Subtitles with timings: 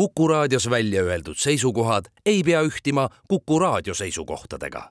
[0.00, 4.90] Kuku raadios välja öeldud seisukohad ei pea ühtima Kuku raadio seisukohtadega.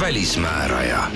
[0.00, 1.10] välismääraja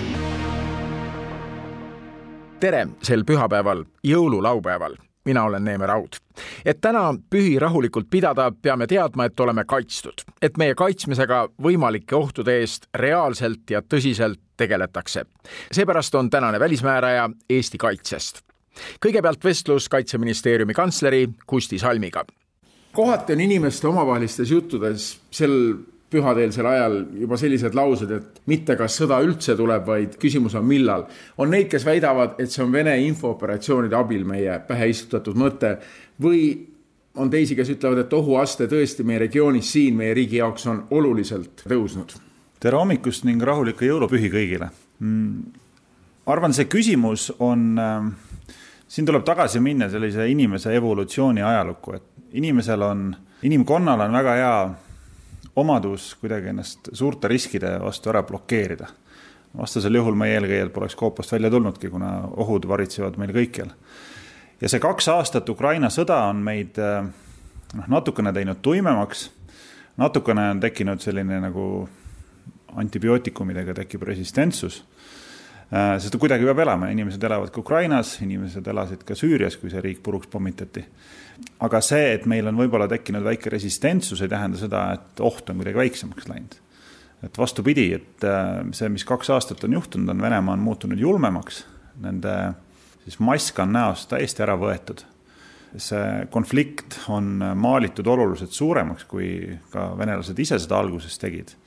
[2.61, 6.09] tere sel pühapäeval, jõululaupäeval mina olen Neeme Raud.
[6.65, 12.59] et täna pühi rahulikult pidada, peame teadma, et oleme kaitstud, et meie kaitsmisega võimalike ohtude
[12.61, 15.25] eest reaalselt ja tõsiselt tegeletakse.
[15.73, 18.43] seepärast on tänane välismääraja Eesti kaitsest.
[19.07, 22.25] kõigepealt vestlus Kaitseministeeriumi kantsleri Kusti Salmiga.
[22.93, 25.75] kohati on inimeste omavahelistes juttudes sel
[26.13, 31.07] pühadeelsel ajal juba sellised laused, et mitte kas sõda üldse tuleb, vaid küsimus on millal.
[31.39, 35.77] on neid, kes väidavad, et see on Vene infooperatsioonide abil meie pähe istutatud mõte
[36.23, 36.45] või
[37.17, 41.65] on teisi, kes ütlevad, et ohuaste tõesti meie regioonis siin meie riigi jaoks on oluliselt
[41.69, 42.15] tõusnud.
[42.61, 44.71] tere hommikust ning rahulikke jõulupühi kõigile
[45.01, 45.43] mm,.
[46.27, 48.13] arvan, see küsimus on äh,
[48.93, 53.07] siin tuleb tagasi minna sellise inimese evolutsiooni ajalukku, et inimesel on,
[53.43, 54.57] inimkonnal on väga hea
[55.57, 58.87] omadus kuidagi ennast suurte riskide vastu ära blokeerida.
[59.57, 63.71] vastasel juhul meie eelkäijad poleks koopast välja tulnudki, kuna ohud varitsevad meil kõikjal.
[64.61, 67.03] ja see kaks aastat Ukraina sõda on meid eh,
[67.75, 69.31] noh, natukene teinud tuimemaks,
[69.97, 71.89] natukene on tekkinud selline nagu
[72.77, 74.83] antibiootikumidega tekib resistentsus
[75.73, 80.03] sest kuidagi peab elama, inimesed elavad ka Ukrainas, inimesed elasid ka Süürias, kui see riik
[80.05, 80.85] puruks pommitati
[81.63, 85.61] aga see, et meil on võib-olla tekkinud väike resistentsus, ei tähenda seda, et oht on
[85.61, 86.59] kuidagi väiksemaks läinud.
[87.23, 91.65] et vastupidi, et äh, see, mis kaks aastat on juhtunud, on Venemaa on muutunud julmemaks,
[92.03, 92.35] nende
[93.05, 95.05] siis mask on näost täiesti ära võetud.
[95.77, 101.62] see konflikt on maalitud oluliselt suuremaks, kui ka venelased ise seda alguses tegid äh,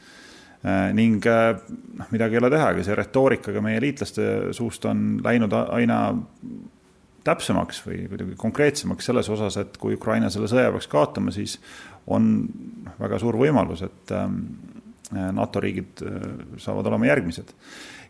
[0.66, 1.52] ning äh,
[2.00, 6.00] noh, midagi ei ole teha, ega see retoorika ka meie liitlaste suust on läinud aina
[7.26, 11.58] täpsemaks või kuidagi konkreetsemaks selles osas, et kui Ukraina selle sõja peaks kaotama, siis
[12.14, 12.48] on
[13.00, 14.42] väga suur võimalus, et ähm,
[15.12, 16.28] NATO riigid äh,
[16.62, 17.54] saavad olema järgmised.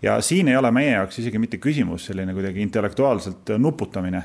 [0.02, 4.24] ja siin ei ole meie jaoks isegi mitte küsimus selline kuidagi intellektuaalselt nuputamine,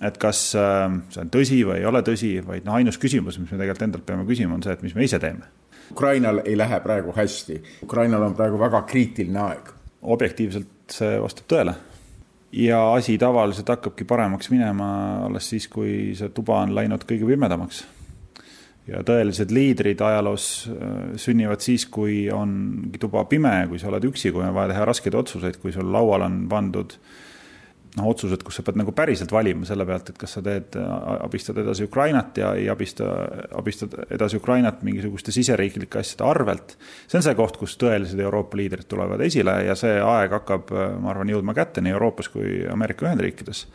[0.00, 3.52] et kas ähm, see on tõsi või ei ole tõsi, vaid noh, ainus küsimus, mis
[3.52, 5.48] me tegelikult endalt peame küsima, on see, et mis me ise teeme.
[5.92, 9.74] Ukrainal ei lähe praegu hästi, Ukrainal on praegu väga kriitiline aeg.
[10.02, 11.74] objektiivselt see vastab tõele
[12.54, 14.86] ja asi tavaliselt hakkabki paremaks minema
[15.26, 17.84] alles siis, kui see tuba on läinud kõige pimedamaks.
[18.86, 24.32] ja tõelised liidrid ajaloos äh, sünnivad siis, kui ongi tuba pime, kui sa oled üksi,
[24.32, 26.92] kui on vaja teha raskeid otsuseid, kui sul laual on pandud
[27.94, 30.76] noh, otsused, kus sa pead nagu päriselt valima selle pealt, et kas sa teed,
[31.14, 33.08] abistad edasi Ukrainat ja ei abista,
[33.58, 36.76] abistad edasi Ukrainat mingisuguste siseriiklike asjade arvelt.
[37.06, 41.12] see on see koht, kus tõelised Euroopa liidrid tulevad esile ja see aeg hakkab, ma
[41.12, 43.66] arvan, jõudma kätte nii Euroopas kui Ameerika Ühendriikides.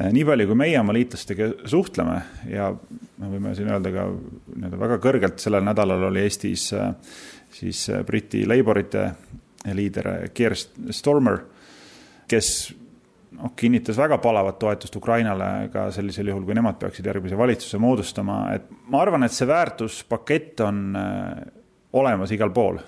[0.00, 5.00] nii palju, kui meie oma liitlastega suhtleme ja me võime siin öelda ka nii-öelda väga
[5.00, 6.70] kõrgelt, sellel nädalal oli Eestis
[7.50, 9.08] siis Briti Laborite
[9.74, 11.40] liider Keir Stormer,
[12.30, 12.70] kes
[13.36, 18.40] noh, kinnitas väga palavat toetust Ukrainale ka sellisel juhul, kui nemad peaksid järgmise valitsuse moodustama,
[18.54, 21.44] et ma arvan, et see väärtuspakett on äh,
[21.92, 22.80] olemas igal pool.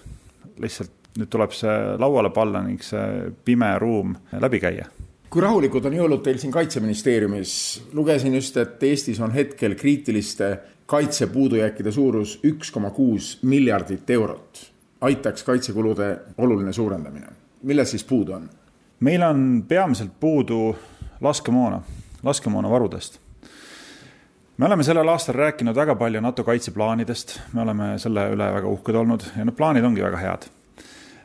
[0.63, 4.87] lihtsalt nüüd tuleb see lauale panna ning see pime ruum läbi käia
[5.33, 7.55] kui rahulikud on jõulud teil siin Kaitseministeeriumis?
[7.97, 10.59] lugesin just, et Eestis on hetkel kriitiliste
[10.93, 14.67] kaitsepuudujääkide suurus üks koma kuus miljardit eurot.
[15.01, 17.27] aitaks kaitsekulude oluline suurendamine.
[17.63, 18.51] milles siis puudu on?
[19.03, 20.77] Meil on peamiselt puudu
[21.21, 21.83] laskemoona,
[22.23, 23.21] laskemoonavarudest.
[24.57, 28.95] me oleme sellel aastal rääkinud väga palju NATO kaitseplaanidest, me oleme selle üle väga uhked
[28.95, 30.47] olnud ja need plaanid ongi väga head.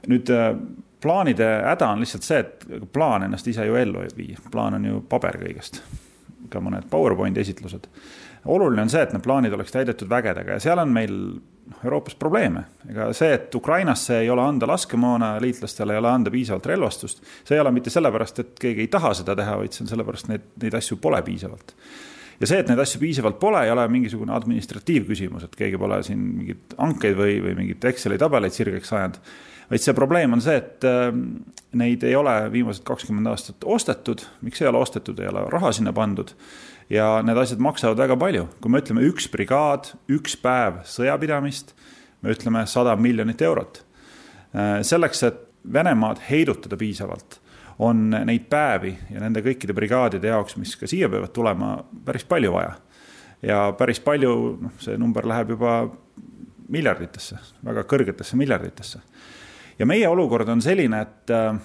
[0.08, 0.56] nüüd äh,
[1.02, 4.86] plaanide häda on lihtsalt see, et plaan ennast ise ju ellu ei vii, plaan on
[4.86, 5.82] ju paber kõigest,
[6.50, 7.86] ka mõned PowerPointi esitlused.
[8.48, 12.16] Oluline on see, et need plaanid oleks täidetud vägedega ja seal on meil noh, Euroopas
[12.20, 12.64] probleeme.
[12.90, 17.58] ega see, et Ukrainasse ei ole anda laskemoona, liitlastele ei ole anda piisavalt relvastust, see
[17.58, 20.48] ei ole mitte sellepärast, et keegi ei taha seda teha, vaid see on sellepärast, et
[20.64, 21.76] neid asju pole piisavalt.
[22.40, 26.24] ja see, et neid asju piisavalt pole, ei ole mingisugune administratiivküsimus, et keegi pole siin
[26.40, 29.20] mingeid hankeid või, või mingeid Exceli tabeleid sirgeks ajanud,
[29.72, 31.10] vaid see probleem on see, et äh,
[31.78, 35.92] neid ei ole viimased kakskümmend aastat ostetud, miks ei ole ostetud, ei ole raha sinna
[35.94, 36.32] pandud
[36.90, 41.74] ja need asjad maksavad väga palju, kui me ütleme üks brigaad, üks päev sõjapidamist,
[42.22, 43.84] me ütleme sada miljonit eurot.
[44.56, 45.44] Äh, selleks, et
[45.74, 47.42] Venemaad heidutada piisavalt,
[47.84, 51.74] on neid päevi ja nende kõikide brigaadide jaoks, mis ka siia peavad tulema,
[52.06, 52.78] päris palju vaja.
[53.42, 54.32] ja päris palju,
[54.62, 55.74] noh, see number läheb juba
[56.74, 59.00] miljarditesse, väga kõrgetesse miljarditesse.
[59.80, 61.60] ja meie olukord on selline, et äh,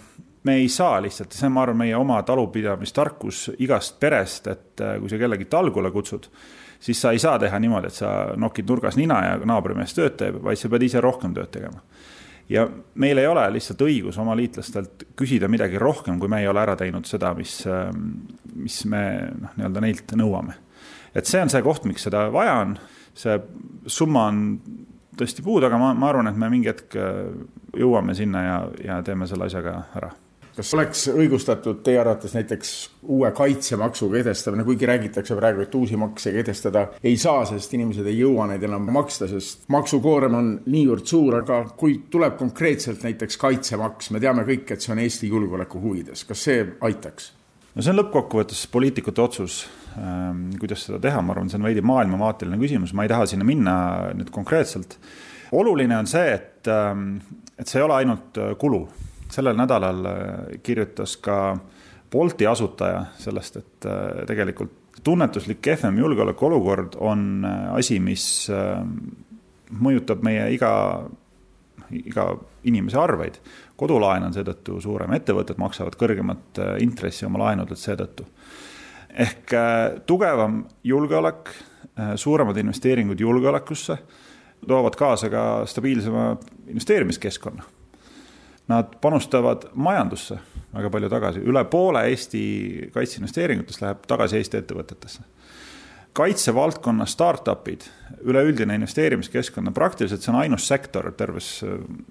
[0.45, 4.97] me ei saa lihtsalt, see on, ma arvan, meie oma talupidamistarkus igast perest, et äh,
[5.01, 6.27] kui sa kellegi talgule kutsud,
[6.83, 10.41] siis sa ei saa teha niimoodi, et sa nokid nurgas nina ja naabrimees tööd teeb,
[10.43, 11.83] vaid sa pead ise rohkem tööd tegema.
[12.51, 12.67] Ja
[12.99, 16.75] meil ei ole lihtsalt õigus oma liitlastelt küsida midagi rohkem, kui me ei ole ära
[16.77, 18.09] teinud seda, mis, ähm,
[18.59, 20.59] mis me noh, nii-öelda neilt nõuame.
[21.15, 22.75] et see on see koht, miks seda vaja on,
[23.15, 23.37] see
[23.87, 24.43] summa on
[25.17, 27.31] tõesti puudu, aga ma, ma arvan, et me mingi hetk äh,
[27.79, 30.11] jõuame sinna ja, ja teeme selle asja ka ära
[30.57, 32.73] kas oleks õigustatud teie arvates näiteks
[33.13, 38.19] uue kaitsemaksu kehtestamine, kuigi räägitakse praegu, et uusi makse kehtestada ei saa, sest inimesed ei
[38.21, 44.11] jõua neid enam maksta, sest maksukoorem on niivõrd suur, aga kui tuleb konkreetselt näiteks kaitsemaks,
[44.13, 47.33] me teame kõik, et see on Eesti julgeoleku huvides, kas see aitaks?
[47.73, 49.63] no see on lõppkokkuvõttes poliitikute otsus,
[49.97, 53.47] ähm, kuidas seda teha, ma arvan, see on veidi maailmavaateline küsimus, ma ei taha sinna
[53.49, 53.77] minna
[54.19, 54.99] nüüd konkreetselt.
[55.53, 57.23] oluline on see, et, ähm,
[57.57, 58.83] et see ei ole ainult äh, kulu
[59.33, 60.15] sellel nädalal äh,
[60.63, 61.57] kirjutas ka
[62.13, 68.27] Bolti asutaja sellest, et äh, tegelikult tunnetuslik kehvem julgeolekuolukord on äh, asi, mis
[69.73, 70.73] mõjutab meie iga,
[71.97, 72.27] iga
[72.69, 73.41] inimese arveid.
[73.77, 78.27] kodulaen on seetõttu suurem, ettevõtted maksavad kõrgemat intressi oma laenudelt seetõttu.
[79.09, 79.55] ehk
[80.07, 81.49] tugevam julgeolek,
[82.17, 83.97] suuremad investeeringud julgeolekusse
[84.69, 86.37] toovad kaasa ka stabiilsema
[86.67, 87.63] investeerimiskeskkonna
[88.73, 90.39] Nad panustavad majandusse
[90.73, 92.43] väga palju tagasi, üle poole Eesti
[92.95, 95.29] kaitseinvesteeringutest läheb tagasi Eesti ettevõtetesse.
[96.13, 97.87] kaitsevaldkonna startup'id,
[98.29, 101.65] üleüldine investeerimiskeskkonna, praktiliselt see on ainus sektor terves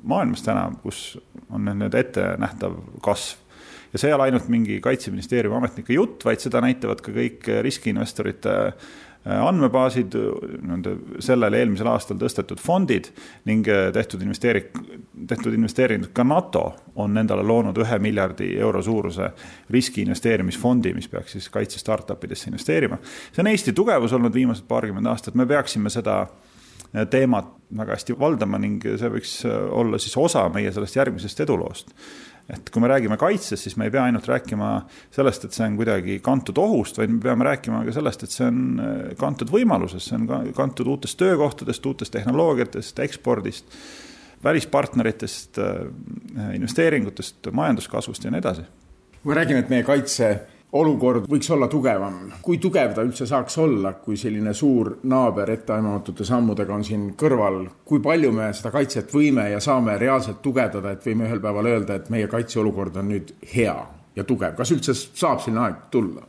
[0.03, 1.19] maailmas täna, kus
[1.53, 3.37] on nüüd ettenähtav kasv
[3.93, 8.57] ja see ei ole ainult mingi kaitseministeeriumi ametnike jutt, vaid seda näitavad ka kõik riskiinvestorite
[8.71, 8.73] Äh,
[9.25, 10.15] andmebaasid,
[10.65, 13.11] nende sellel eelmisel aastal tõstetud fondid
[13.45, 14.71] ning äh, tehtud investeering,
[15.29, 16.63] tehtud investeeringud, ka NATO
[17.01, 19.29] on endale loonud ühe miljardi euro suuruse
[19.69, 22.97] riski investeerimisfondi, mis peaks siis kaitse startup idesse investeerima.
[23.31, 28.17] see on Eesti tugevus olnud viimased paarkümmend aastat, me peaksime seda äh, teemat väga hästi
[28.19, 31.93] valdama ning see võiks olla siis osa meie sellest järgmisest eduloost
[32.49, 34.71] et kui me räägime kaitsest, siis me ei pea ainult rääkima
[35.13, 38.47] sellest, et see on kuidagi kantud ohust, vaid me peame rääkima ka sellest, et see
[38.47, 43.77] on äh, kantud võimalusest, see on kantud uutest töökohtadest, uutest tehnoloogiatest, ekspordist,
[44.43, 48.67] välispartneritest, äh, investeeringutest, majanduskasvust ja nii edasi.
[49.21, 50.31] kui me räägime, et meie kaitse
[50.71, 52.31] olukord võiks olla tugevam.
[52.41, 57.65] kui tugev ta üldse saaks olla, kui selline suur naaber etteaimamatute sammudega on siin kõrval,
[57.85, 61.95] kui palju me seda kaitset võime ja saame reaalselt tugevdada, et võime ühel päeval öelda,
[61.95, 63.77] et meie kaitseolukord on nüüd hea
[64.15, 66.27] ja tugev, kas üldse saab selline aeg tulla?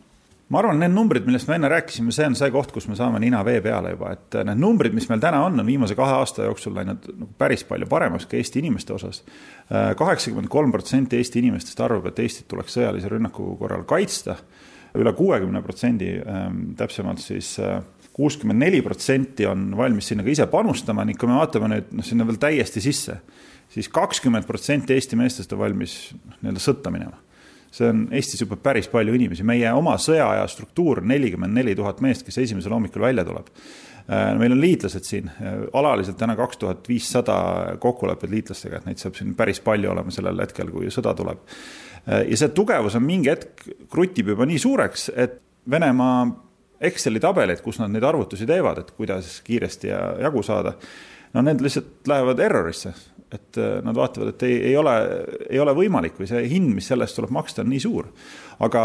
[0.53, 3.21] Ma arvan, need numbrid, millest me enne rääkisime, see on see koht, kus me saame
[3.23, 6.45] nina vee peale juba, et need numbrid, mis meil täna on, on viimase kahe aasta
[6.49, 9.23] jooksul läinud nagu päris palju paremaks ka Eesti inimeste osas.
[9.71, 14.61] kaheksakümmend kolm protsenti Eesti inimestest arvab, et Eestit tuleks sõjalise rünnaku korral kaitsta üle.
[15.03, 17.81] üle kuuekümne protsendi, ähm, täpsemalt siis äh,
[18.13, 22.05] kuuskümmend neli protsenti on valmis sinna ka ise panustama ning kui me vaatame nüüd noh,
[22.05, 26.93] sinna veel täiesti sisse siis, siis kakskümmend protsenti Eesti meestest on valmis noh, nii-öelda sõtta
[26.93, 27.17] minema
[27.73, 32.27] see on Eestis juba päris palju inimesi, meie oma sõjaaja struktuur, nelikümmend neli tuhat meest,
[32.27, 33.49] kes esimesel hommikul välja tuleb.
[34.03, 37.37] Äh, meil on liitlased siin, äh, alaliselt täna kaks tuhat viissada
[37.81, 41.41] kokkulepet liitlastega, et neid saab siin päris palju olema sellel hetkel, kui sõda tuleb.
[42.03, 46.27] Äh, ja see tugevus on mingi hetk krutib juba nii suureks, et Venemaa
[46.83, 50.73] Exceli tabeleid, kus nad neid arvutusi teevad, et kuidas kiiresti ja jagu saada,
[51.33, 52.91] no need lihtsalt lähevad errorisse
[53.33, 54.93] et äh, nad vaatavad, et ei, ei ole,
[55.51, 58.09] ei ole võimalik või see hind, mis selle eest tuleb maksta, on nii suur.
[58.63, 58.83] aga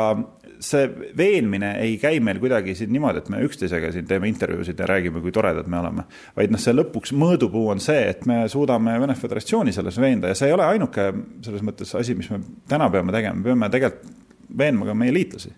[0.64, 0.88] see
[1.18, 5.22] veenmine ei käi meil kuidagi siin niimoodi, et me üksteisega siin teeme intervjuusid ja räägime,
[5.22, 6.06] kui toredad me oleme.
[6.38, 10.38] vaid noh, see lõpuks mõõdupuu on see, et me suudame Vene Föderatsiooni selles veenda ja
[10.38, 11.10] see ei ole ainuke
[11.46, 12.40] selles mõttes asi, mis me
[12.70, 14.16] täna peame tegema, me peame tegelikult
[14.58, 15.52] veenma ka meie liitlasi.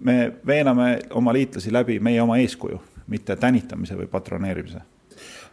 [0.00, 2.80] me veename oma liitlasi läbi meie oma eeskuju,
[3.12, 4.80] mitte tänitamise või patroneerimise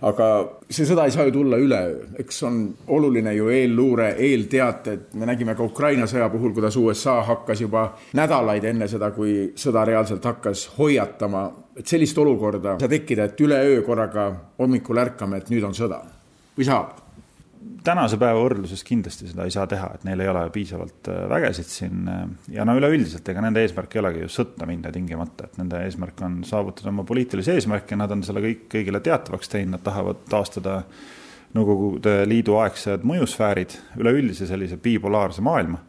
[0.08, 0.28] aga
[0.70, 2.60] see sõda ei saa ju tulla üleöö, eks on
[2.94, 8.68] oluline ju eelluure, eelteated, me nägime ka Ukraina sõja puhul, kuidas USA hakkas juba nädalaid
[8.70, 11.48] enne seda, kui sõda reaalselt hakkas hoiatama,
[11.78, 16.04] et sellist olukorda ei saa tekkida, et üleöö korraga hommikul ärkame, et nüüd on sõda.
[16.58, 17.07] Või saab
[17.88, 21.70] tänase päeva võrdluses kindlasti seda ei saa teha, et neil ei ole piisavalt äh, vägesid
[21.72, 22.24] siin äh,
[22.58, 26.24] ja no üleüldiselt, ega nende eesmärk ei olegi ju sõtta minna tingimata, et nende eesmärk
[26.28, 30.82] on saavutada oma poliitilisi eesmärke, nad on selle kõik kõigile teatavaks teinud, nad tahavad taastada
[31.56, 35.80] Nõukogude Liidu aegsed mõjusfäärid, üleüldise sellise bipolaarse maailma.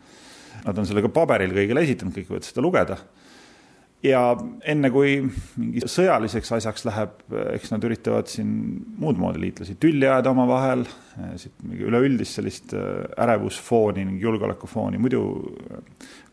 [0.62, 2.96] Nad on selle ka paberil kõigile esitanud, kõik võivad seda lugeda
[4.04, 4.20] ja
[4.68, 5.16] enne kui
[5.58, 7.16] mingi sõjaliseks asjaks läheb,
[7.54, 8.50] eks nad üritavad siin
[9.00, 10.84] muud moodi liitlasi tülli ajada omavahel,
[11.74, 15.22] üleüldist sellist ärevusfooni, julgeolekufooni, muidu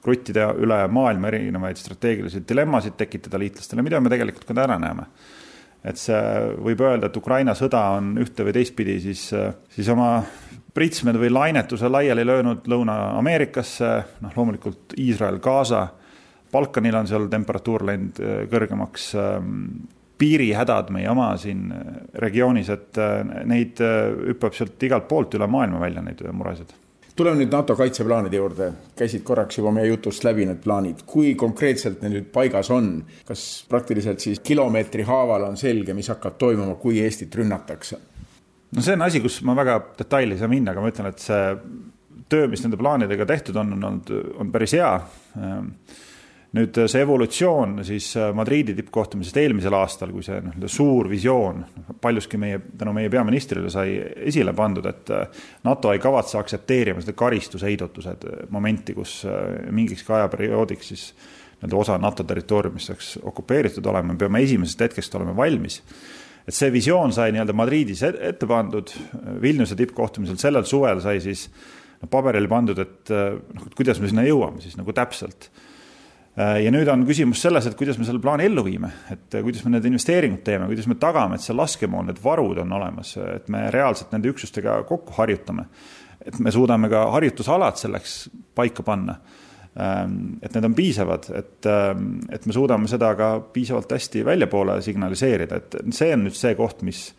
[0.05, 5.09] kruttida üle maailma erinevaid strateegilisi dilemmasid tekitada liitlastele, mida me tegelikult ka täna näeme.
[5.85, 6.21] Et see
[6.65, 9.27] võib öelda, et Ukraina sõda on ühte või teistpidi siis,
[9.73, 10.23] siis oma
[10.75, 13.91] pritsmed või lainetuse laiali löönud Lõuna-Ameerikasse,
[14.25, 15.85] noh loomulikult Iisrael, Gaza,
[16.51, 19.59] Balkanil on seal temperatuur läinud äh, kõrgemaks, ähm,
[20.19, 25.81] piirihädad meie oma siin äh, regioonis, et äh, neid hüppab sealt igalt poolt üle maailma
[25.83, 26.73] välja, neid muresid.
[27.15, 28.65] Tuleme nüüd NATO kaitseplaanide juurde,
[28.99, 32.89] käisid korraks juba meie jutust läbi need plaanid, kui konkreetselt need nüüd paigas on,
[33.27, 38.01] kas praktiliselt siis kilomeetri haaval on selge, mis hakkab toimuma, kui Eestit rünnatakse?
[38.75, 41.23] no see on asi, kus ma väga detaili ei saa minna, aga ma ütlen, et
[41.23, 41.43] see
[42.31, 44.11] töö, mis nende plaanidega tehtud on, on olnud,
[44.41, 44.91] on päris hea
[46.55, 51.63] nüüd see evolutsioon siis äh, Madriidi tippkohtumisest eelmisel aastal, kui see nii-öelda suur visioon
[52.01, 53.97] paljuski meie, tänu meie peaministrile sai
[54.29, 60.93] esile pandud, et äh, NATO ei kavatse aktsepteerima seda karistuseheidutused momenti, kus äh, mingikski ajaperioodiks
[60.93, 61.09] siis
[61.59, 65.81] nii-öelda osa NATO territooriumist saaks okupeeritud olema, me peame esimesest hetkest olema valmis.
[66.45, 68.91] et see visioon sai nii-öelda Madridis ette pandud,
[69.41, 71.49] Vilniuse tippkohtumisel sellel suvel sai siis
[72.11, 75.64] paberile pandud, et noh, kuidas me sinna jõuame siis nagu täpselt Äh,
[76.35, 79.63] ja nüüd on küsimus selles, et kuidas me selle plaani ellu viime, et äh, kuidas
[79.63, 83.47] me need investeeringud teeme, kuidas me tagame, et see laskemoon, need varud on olemas, et
[83.53, 85.69] me reaalselt nende üksustega kokku harjutame.
[86.25, 88.13] et me suudame ka harjutusalad selleks
[88.55, 89.19] paika panna.
[89.77, 94.79] Ähm, et need on piisavad, et, ähm, et me suudame seda ka piisavalt hästi väljapoole
[94.81, 97.09] signaliseerida, et see on nüüd see koht, mis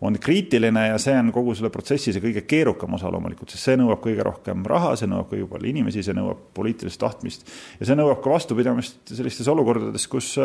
[0.00, 3.78] on kriitiline ja see on kogu selle protsessi see kõige keerukam osa loomulikult, sest see
[3.80, 7.48] nõuab kõige rohkem raha, see nõuab kõige palju inimesi, see nõuab poliitilist tahtmist
[7.80, 10.36] ja see nõuab ka vastupidamist sellistes olukordades, kus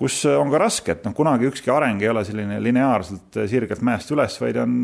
[0.00, 4.08] kus on ka raske, et noh, kunagi ükski areng ei ole selline lineaarselt sirgelt mäest
[4.14, 4.76] üles, vaid on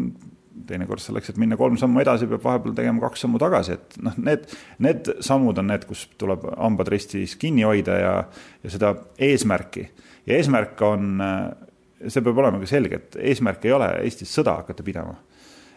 [0.67, 4.17] teinekord selleks, et minna kolm sammu edasi, peab vahepeal tegema kaks sammu tagasi, et noh,
[4.29, 4.45] need,
[4.85, 8.13] need sammud on need, kus tuleb hambad ristis kinni hoida ja,
[8.65, 8.93] ja seda
[9.29, 9.87] eesmärki.
[10.29, 11.17] ja eesmärk on
[12.05, 15.17] see peab olema ka selge, et eesmärk ei ole Eestis sõda hakata pidama.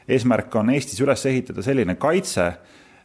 [0.09, 2.49] eesmärk on Eestis üles ehitada selline kaitse,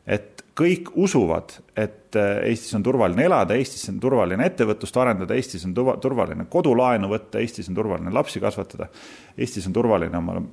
[0.07, 5.75] et kõik usuvad, et Eestis on turvaline elada, Eestis on turvaline ettevõtlust arendada, Eestis on
[5.75, 8.89] turvaline kodulaenu võtta, Eestis on turvaline lapsi kasvatada,
[9.39, 10.45] Eestis on turvaline omale,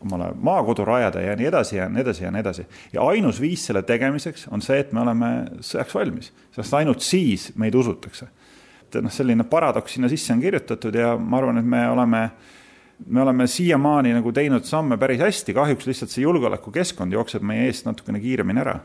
[0.00, 2.66] omale maakodu rajada ja nii edasi ja nii edasi ja nii edasi.
[2.92, 7.50] ja ainus viis selle tegemiseks on see, et me oleme sõjaks valmis, sest ainult siis
[7.56, 8.30] meid usutakse
[8.96, 12.24] et noh, selline paradoks sinna sisse on kirjutatud ja ma arvan, et me oleme,
[13.06, 17.88] me oleme siiamaani nagu teinud samme päris hästi, kahjuks lihtsalt see julgeolekukeskkond jookseb meie eest
[17.88, 18.78] natukene kiiremini ära.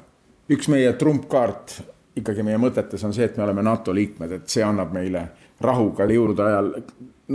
[0.50, 1.80] üks meie trumpkaart
[2.16, 5.28] ikkagi meie mõtetes on see, et me oleme NATO liikmed, et see annab meile
[5.62, 6.72] rahu ka jõulude ajal.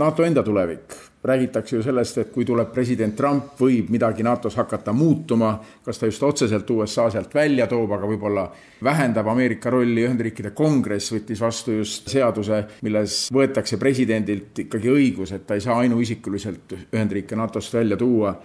[0.01, 4.93] NATO enda tulevik, räägitakse ju sellest, et kui tuleb president Trump, võib midagi NATO-s hakata
[4.93, 5.51] muutuma,
[5.85, 8.47] kas ta just otseselt USA sealt välja toob, aga võib-olla
[8.83, 15.45] vähendab Ameerika rolli, Ühendriikide kongress võttis vastu just seaduse, milles võetakse presidendilt ikkagi õigus, et
[15.45, 18.35] ta ei saa ainuisikuliselt Ühendriike NATO-st välja tuua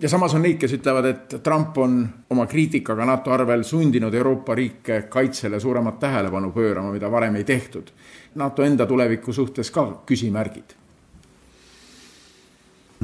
[0.00, 2.00] ja samas on neid, kes ütlevad, et Trump on
[2.34, 7.90] oma kriitikaga NATO arvel sundinud Euroopa riike kaitsele suuremat tähelepanu pöörama, mida varem ei tehtud.
[8.34, 10.74] NATO enda tuleviku suhtes ka küsimärgid.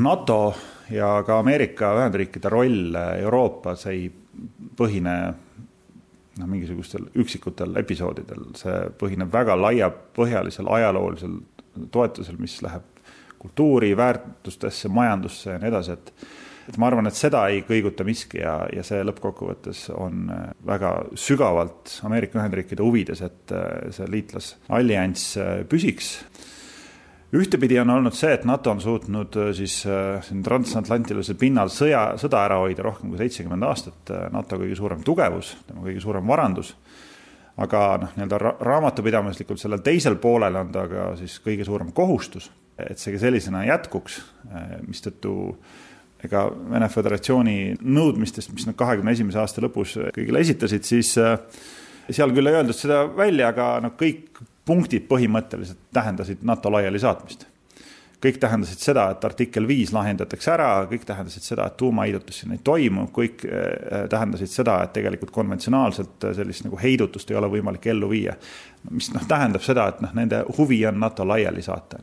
[0.00, 0.54] NATO
[0.90, 4.08] ja ka Ameerika Ühendriikide roll Euroopas ei
[4.76, 5.14] põhine
[6.40, 11.40] noh, mingisugustel üksikutel episoodidel, see põhineb väga laiapõhjalisel ajaloolisel
[11.92, 12.86] toetusel, mis läheb
[13.40, 16.14] kultuuri, väärtustesse, majandusse ja nii edasi, et
[16.70, 20.28] et ma arvan, et seda ei kõiguta miski ja, ja see lõppkokkuvõttes on
[20.66, 23.54] väga sügavalt Ameerika Ühendriikide huvides, et
[23.96, 25.32] see liitlasallianss
[25.72, 26.12] püsiks.
[27.36, 29.80] Ühtepidi on olnud see, et NATO on suutnud siis
[30.26, 35.54] siin transatlantilisel pinnal sõja, sõda ära hoida rohkem kui seitsekümmend aastat, NATO kõige suurem tugevus,
[35.68, 36.74] tema kõige suurem varandus.
[37.60, 42.48] Aga noh, nii-öelda raamatupidamislikult sellel teisel poolel on ta ka siis kõige suurem kohustus,
[42.80, 44.20] et see sellisena jätkuks,
[44.88, 45.34] mistõttu
[46.24, 51.38] ega Vene Föderatsiooni nõudmistest, mis nad kahekümne esimese aasta lõpus kõigile esitasid, siis äh,
[52.10, 57.46] seal küll ei öeldud seda välja, aga noh, kõik punktid põhimõtteliselt tähendasid NATO laialisaatmist.
[58.20, 62.60] kõik tähendasid seda, et artikkel viis lahendatakse ära, kõik tähendasid seda, et tuumaheidutus siin ei
[62.64, 68.10] toimu, kõik äh, tähendasid seda, et tegelikult konventsionaalselt sellist nagu heidutust ei ole võimalik ellu
[68.10, 68.36] viia.
[68.90, 72.02] mis noh, tähendab seda, et noh, nende huvi on NATO laiali saata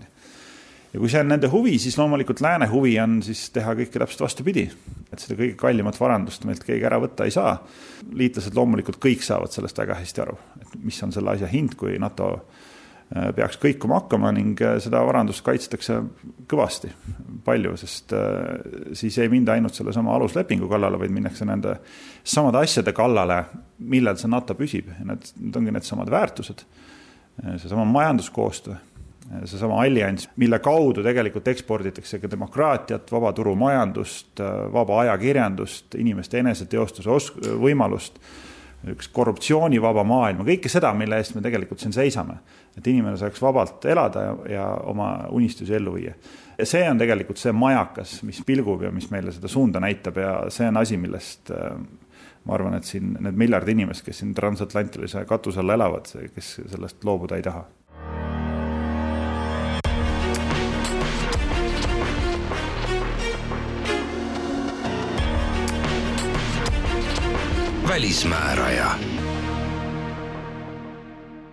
[0.97, 4.25] ja kui see on nende huvi, siis loomulikult lääne huvi on siis teha kõike täpselt
[4.25, 4.65] vastupidi.
[5.11, 7.59] et seda kõige kallimat varandust meilt keegi ära võtta ei saa.
[8.11, 11.99] liitlased loomulikult kõik saavad sellest väga hästi aru, et mis on selle asja hind, kui
[12.01, 12.31] NATO
[13.07, 16.01] Äh, peaks kõikuma hakkama ning äh, seda varandust kaitstakse
[16.51, 16.89] kõvasti,
[17.45, 18.57] palju, sest äh,
[18.99, 21.77] siis ei minda ainult sellesama aluslepingu kallale, vaid minnakse nende
[22.27, 23.37] samade asjade kallale,
[23.79, 26.65] millel see NATO püsib need, need ongi needsamad väärtused,
[27.47, 28.75] seesama majanduskoostöö,
[29.45, 34.39] seesama allianss, mille kaudu tegelikult eksporditakse ka demokraatiat, vaba turumajandust,
[34.73, 38.21] vaba ajakirjandust, inimeste eneseteostuse os-, võimalust
[38.87, 42.37] üks korruptsioonivaba maailma, kõike seda, mille eest me tegelikult siin seisame.
[42.77, 46.13] et inimene saaks vabalt elada ja, ja oma unistusi ellu viia.
[46.57, 50.35] ja see on tegelikult see majakas, mis pilgub ja mis meile seda suunda näitab ja
[50.53, 51.73] see on asi, millest äh,
[52.45, 57.03] ma arvan, et siin need miljard inimest, kes siin transatlantilise katuse all elavad, kes sellest
[57.03, 57.65] loobuda ei taha
[67.87, 68.91] välismääraja.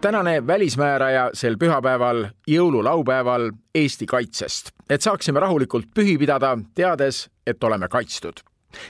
[0.01, 7.89] tänane välismääraja sel pühapäeval, jõululaupäeval Eesti kaitsest, et saaksime rahulikult pühi pidada, teades, et oleme
[7.89, 8.33] kaitstud.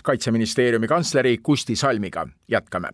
[0.02, 2.88] kaitseministeeriumi kantsleri Kusti Salmiga jätkame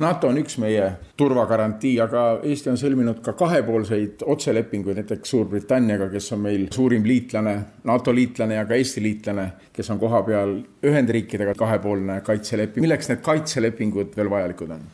[0.00, 0.86] NATO on üks meie
[1.20, 7.54] turvagarantii, aga Eesti on sõlminud ka kahepoolseid otselepinguid näiteks Suurbritanniaga, kes on meil suurim liitlane,
[7.84, 10.56] NATO liitlane ja ka Eesti liitlane, kes on kohapeal
[10.88, 12.80] Ühendriikidega kahepoolne kaitseleping.
[12.86, 14.86] milleks need kaitselepingud veel vajalikud on?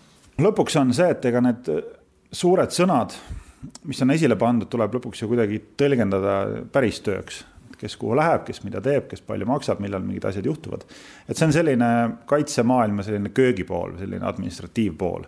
[0.43, 1.71] lõpuks on see, et ega need
[2.35, 3.15] suured sõnad,
[3.87, 7.45] mis on esile pandud, tuleb lõpuks ju kuidagi tõlgendada päris tööks
[7.81, 10.87] kes kuhu läheb, kes mida teeb, kes palju maksab, millal mingid asjad juhtuvad.
[11.29, 11.91] et see on selline
[12.27, 15.27] kaitsemaailma selline köögipool, selline administratiivpool,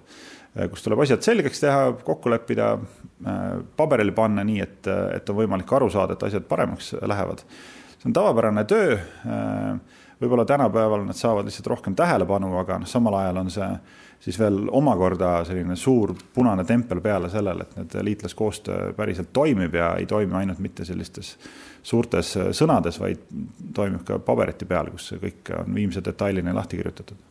[0.70, 2.72] kus tuleb asjad selgeks teha, kokku leppida,
[3.76, 7.44] paberile panna nii, et, et on võimalik aru saada, et asjad paremaks lähevad.
[7.98, 8.98] see on tavapärane töö.
[10.18, 13.70] võib-olla tänapäeval nad saavad lihtsalt rohkem tähelepanu, aga noh, samal ajal on see
[14.20, 19.92] siis veel omakorda selline suur punane tempel peale sellele, et need liitlaskoostöö päriselt toimib ja
[19.96, 21.36] ei toimi ainult mitte sellistes
[21.88, 23.24] suurtes sõnades, vaid
[23.74, 27.28] toimib ka paberite peal, kus kõik on viimse detailini lahti kirjutatud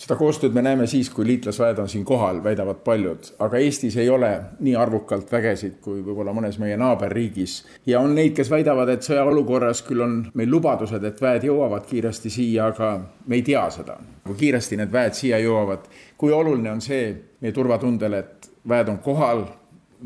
[0.00, 4.08] seda koostööd me näeme siis, kui liitlasväed on siin kohal, väidavad paljud, aga Eestis ei
[4.08, 4.30] ole
[4.64, 7.58] nii arvukalt vägesid kui võib-olla mõnes meie naaberriigis.
[7.86, 12.32] ja on neid, kes väidavad, et sõjaolukorras küll on meil lubadused, et väed jõuavad kiiresti
[12.32, 12.94] siia, aga
[13.26, 13.98] me ei tea seda.
[14.24, 18.98] kui kiiresti need väed siia jõuavad, kui oluline on see meie turvatundele, et väed on
[19.04, 19.44] kohal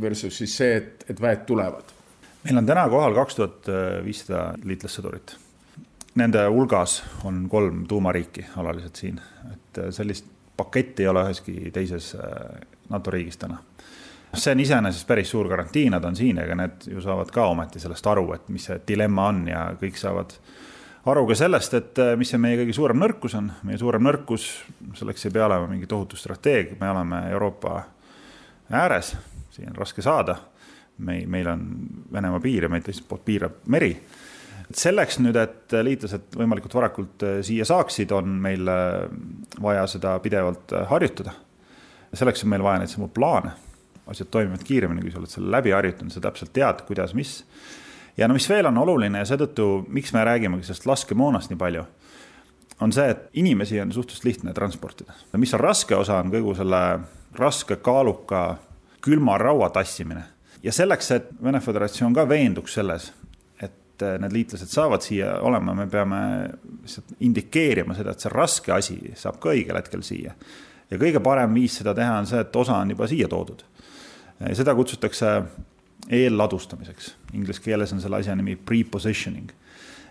[0.01, 1.94] versus siis see, et, et väed tulevad?
[2.45, 3.73] Meil on täna kohal kaks tuhat
[4.05, 5.39] viissada liitlassõdurit
[6.15, 9.17] Nende hulgas on kolm tuumariiki alaliselt siin,
[9.53, 13.59] et äh, sellist paketti ei ole üheski teises äh, NATO riigis täna.
[14.35, 17.83] see on iseenesest päris suur garantii, nad on siin, ega need ju saavad ka ometi
[17.83, 20.37] sellest aru, et mis see dilemma on ja kõik saavad
[21.11, 23.51] aru ka sellest, et äh, mis see meie kõige suurem nõrkus on.
[23.67, 24.47] meie suurem nõrkus,
[24.95, 27.81] selleks ei pea olema mingi tohutu strateegia, me oleme Euroopa
[28.71, 29.17] ääres,
[29.51, 30.39] siia on raske saada.
[30.99, 31.65] Meil, meil on
[32.13, 33.95] Venemaa piir ja meid teiselt poolt piirab meri
[34.73, 39.05] selleks nüüd, et liitlased võimalikult varakult äh, siia saaksid, on meil äh,
[39.63, 41.35] vaja seda pidevalt äh, harjutada.
[42.15, 43.53] selleks on meil vaja neid samu plaane.
[44.07, 47.45] asjad toimivad kiiremini, kui sa oled selle läbi harjutanud, sa täpselt tead, kuidas, mis.
[48.17, 51.87] ja no mis veel on oluline ja seetõttu, miks me räägimegi sellest laskemoonast nii palju,
[52.81, 55.13] on see, et inimesi on suhteliselt lihtne transportida.
[55.37, 56.85] mis on raske osa, on kogu selle
[57.35, 58.57] raske, kaaluka,
[59.05, 60.34] külma raua tassimine
[60.65, 63.11] ja selleks, et Vene Föderatsioon ka veenduks selles,
[63.63, 66.21] et äh, need liitlased saavad siia olema, me peame
[66.83, 70.35] lihtsalt indikeerima seda, et see raske asi saab ka õigel hetkel siia.
[70.91, 73.65] ja kõige parem viis seda teha on see, et osa on juba siia toodud.
[74.53, 75.35] seda kutsutakse
[76.11, 79.53] eelladustamiseks, inglise keeles on selle asja nimi pre-positioning.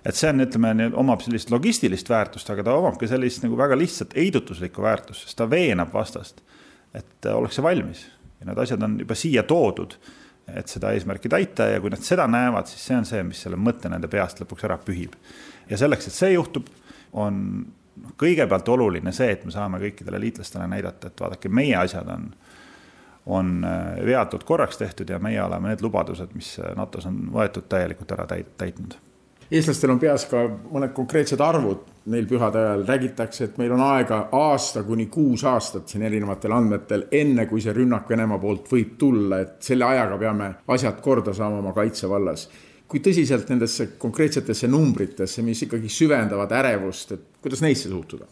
[0.05, 3.77] et see on, ütleme, omab sellist logistilist väärtust, aga ta omab ka sellist nagu väga
[3.77, 6.43] lihtsat heidutuslikku väärtust, sest ta veenab vastast,
[6.93, 8.05] et ollakse valmis
[8.39, 9.95] ja need asjad on juba siia toodud
[10.47, 13.59] et seda eesmärki täita ja kui nad seda näevad, siis see on see, mis selle
[13.59, 15.15] mõtte nende peast lõpuks ära pühib.
[15.69, 16.67] ja selleks, et see juhtub,
[17.13, 22.09] on noh, kõigepealt oluline see, et me saame kõikidele liitlastele näidata, et vaadake, meie asjad
[22.11, 22.27] on,
[23.25, 28.11] on äh, veatult korraks tehtud ja meie oleme need lubadused, mis NATO-s on võetud, täielikult
[28.17, 28.99] ära täitnud
[29.53, 34.25] eestlastel on peas ka mõned konkreetsed arvud neil pühade ajal, räägitakse, et meil on aega
[34.35, 39.39] aasta kuni kuus aastat siin erinevatel andmetel, enne kui see rünnak Venemaa poolt võib tulla,
[39.43, 42.47] et selle ajaga peame asjad korda saama oma kaitsevallas.
[42.93, 48.27] kui tõsiselt nendesse konkreetsetesse numbritesse, mis ikkagi süvendavad ärevust, et kuidas neisse suhtuda?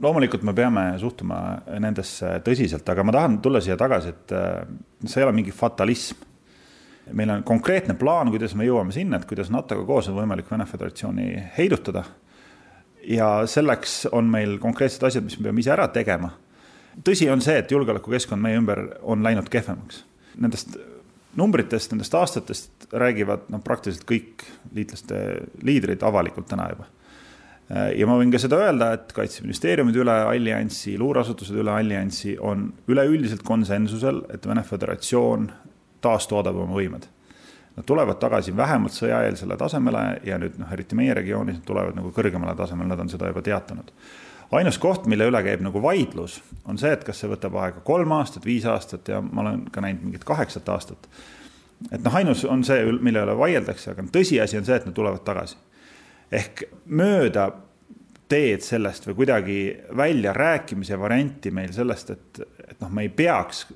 [0.00, 4.62] loomulikult me peame suhtuma nendesse tõsiselt, aga ma tahan tulla siia tagasi, et äh,
[5.04, 6.29] see ei ole mingi fatalism
[7.12, 10.66] meil on konkreetne plaan, kuidas me jõuame sinna, et kuidas NATO-ga koos on võimalik Vene
[10.66, 12.04] Föderatsiooni heidutada.
[13.06, 16.30] ja selleks on meil konkreetsed asjad, mis me peame ise ära tegema.
[17.04, 20.04] tõsi on see, et julgeolekukeskkond meie ümber on läinud kehvemaks.
[20.38, 20.76] Nendest
[21.36, 24.44] numbritest, nendest aastatest räägivad noh, praktiliselt kõik
[24.74, 25.20] liitlaste
[25.62, 26.88] liidrid avalikult täna juba.
[27.70, 33.44] ja ma võin ka seda öelda, et kaitseministeeriumid üle alliansi, luureasutused üle alliansi on üleüldiselt
[33.46, 35.50] konsensusel, et Vene Föderatsioon
[36.00, 37.06] taastoodab oma võimed.
[37.76, 42.10] Nad tulevad tagasi vähemalt sõjaeelsele tasemele ja nüüd noh, eriti meie regioonis, nad tulevad nagu
[42.16, 43.92] kõrgemale tasemele, nad on seda juba teatanud
[44.58, 48.14] ainus koht, mille üle käib nagu vaidlus, on see, et kas see võtab aega kolm
[48.16, 51.08] aastat, viis aastat ja ma olen ka näinud mingit kaheksat aastat.
[51.90, 55.24] et noh, ainus on see, mille üle vaieldakse, aga tõsiasi on see, et nad tulevad
[55.26, 55.56] tagasi.
[56.32, 57.50] ehk mööda
[58.30, 59.60] teed sellest või kuidagi
[59.96, 63.66] väljarääkimise varianti meil sellest, et, et noh, me ei peaks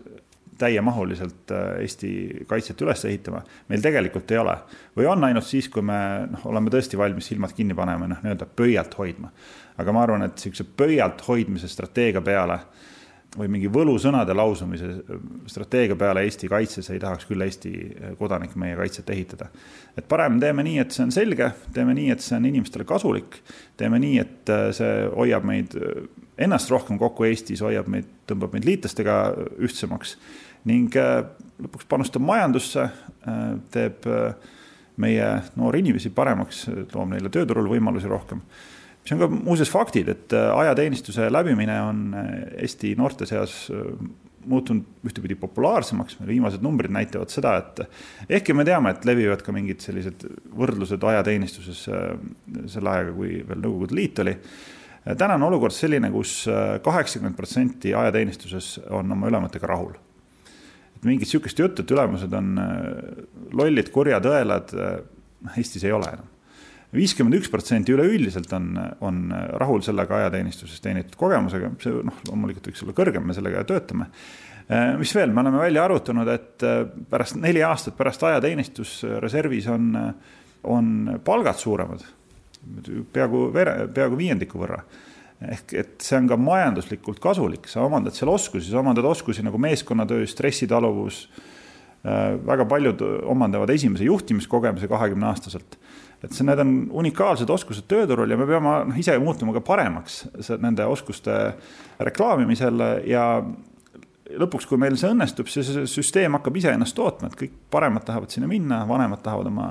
[0.58, 4.56] täiemahuliselt äh, Eesti kaitset üles ehitama, meil tegelikult ei ole.
[4.96, 5.98] või on ainult siis, kui me
[6.30, 9.32] noh, oleme tõesti valmis silmad kinni panema, noh, nii-öelda pöialt hoidma
[9.80, 12.58] aga ma arvan, et sihukese pöialt hoidmise strateegia peale
[13.38, 14.90] või mingi võlusõnade lausumise
[15.50, 17.72] strateegia peale Eesti kaitses ei tahaks küll Eesti
[18.18, 19.48] kodanik meie kaitset ehitada.
[19.96, 23.40] et parem teeme nii, et see on selge, teeme nii, et see on inimestele kasulik,
[23.76, 25.74] teeme nii, et see hoiab meid
[26.38, 29.18] ennast rohkem kokku Eestis, hoiab meid, tõmbab meid liitlastega
[29.62, 30.16] ühtsemaks
[30.70, 32.86] ning lõpuks panustab majandusse,
[33.74, 34.06] teeb
[34.96, 35.26] meie
[35.58, 38.42] noori inimesi paremaks, toob neile tööturul võimalusi rohkem
[39.04, 42.28] mis on ka muuseas faktid, et äh, ajateenistuse läbimine on äh,
[42.64, 43.82] Eesti noorte seas äh,
[44.48, 49.52] muutunud ühtepidi populaarsemaks, meil viimased numbrid näitavad seda, et ehkki me teame, et levivad ka
[49.56, 54.34] mingid sellised võrdlused ajateenistuses selle ajaga, kui veel Nõukogude Liit oli.
[55.16, 59.96] täna on olukord selline kus, kus kaheksakümmend protsenti ajateenistuses on oma ülematega rahul.
[60.96, 62.60] et mingit sihukest juttu, et ülemused on
[63.52, 64.76] lollid, kurjad, õelad,
[65.56, 66.33] Eestis ei ole enam
[66.94, 68.72] viiskümmend üks protsenti üleüldiselt on,
[69.04, 69.20] on
[69.60, 74.10] rahul sellega ajateenistuses teenitud kogemusega, see noh, loomulikult võiks olla kõrgem, me sellega töötame.
[74.64, 79.90] Äh, mis veel, me oleme välja arvutanud, et äh, pärast neli aastat pärast ajateenistusreservis on,
[80.70, 80.92] on
[81.24, 82.04] palgad suuremad,
[83.12, 84.80] peaaegu, peaaegu viiendiku võrra.
[85.44, 89.58] Ehk et see on ka majanduslikult kasulik, sa omandad seal oskusi, sa omandad oskusi nagu
[89.60, 91.26] meeskonnatöö, stressitaluvus.
[92.04, 93.00] Väga paljud
[93.32, 95.76] omandavad esimese juhtimiskogemuse kahekümne aastaselt
[96.24, 100.24] et see, need on unikaalsed oskused tööturul ja me peame noh, ise muutuma ka paremaks
[100.62, 101.38] nende oskuste
[102.04, 103.26] reklaamimisel ja
[104.40, 108.32] lõpuks, kui meil see õnnestub, siis süsteem hakkab ise ennast tootma, et kõik paremad tahavad
[108.32, 109.68] sinna minna, vanemad tahavad oma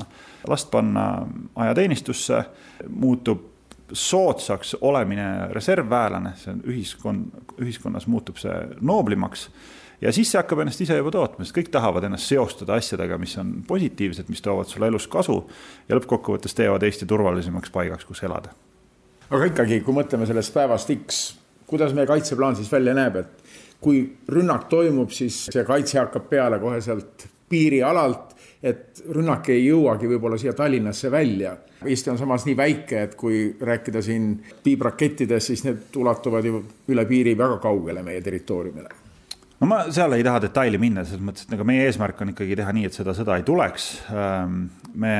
[0.50, 1.08] last panna
[1.66, 2.44] ajateenistusse,
[2.94, 3.50] muutub
[3.94, 9.48] soodsaks olemine reservväelane, see on ühiskond, ühiskonnas muutub see nooblimaks
[10.04, 13.36] ja siis see hakkab ennast ise juba tootma, sest kõik tahavad ennast seostada asjadega, mis
[13.42, 15.38] on positiivsed, mis toovad sulle elus kasu
[15.88, 18.52] ja lõppkokkuvõttes teevad Eesti turvalisemaks paigaks, kus elada.
[19.30, 21.24] aga ikkagi, kui mõtleme sellest päevast X,
[21.70, 26.60] kuidas meie kaitseplaan siis välja näeb, et kui rünnak toimub, siis see kaitse hakkab peale
[26.60, 31.58] kohe sealt piirialalt, et rünnak ei jõuagi võib-olla siia Tallinnasse välja.
[31.84, 37.06] Eesti on samas nii väike, et kui rääkida siin piibrakettidest, siis need ulatuvad ju üle
[37.06, 39.03] piiri väga kaugele meie territooriumile
[39.64, 42.58] no ma seal ei taha detaili minna, selles mõttes, et nagu meie eesmärk on ikkagi
[42.60, 43.86] teha nii, et seda sõda ei tuleks.
[44.12, 44.58] Ähm,
[45.00, 45.14] me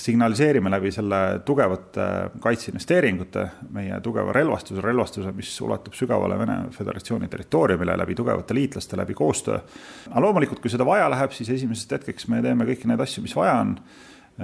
[0.00, 2.06] signaliseerime läbi selle tugevate
[2.42, 3.44] kaitseinvesteeringute,
[3.76, 9.60] meie tugeva relvastuse, relvastuse, mis ulatub sügavale Vene Föderatsiooni territooriumile läbi tugevate liitlaste, läbi koostöö.
[10.08, 13.36] aga loomulikult, kui seda vaja läheb, siis esimesest hetkeks me teeme kõiki neid asju, mis
[13.36, 13.76] vaja on.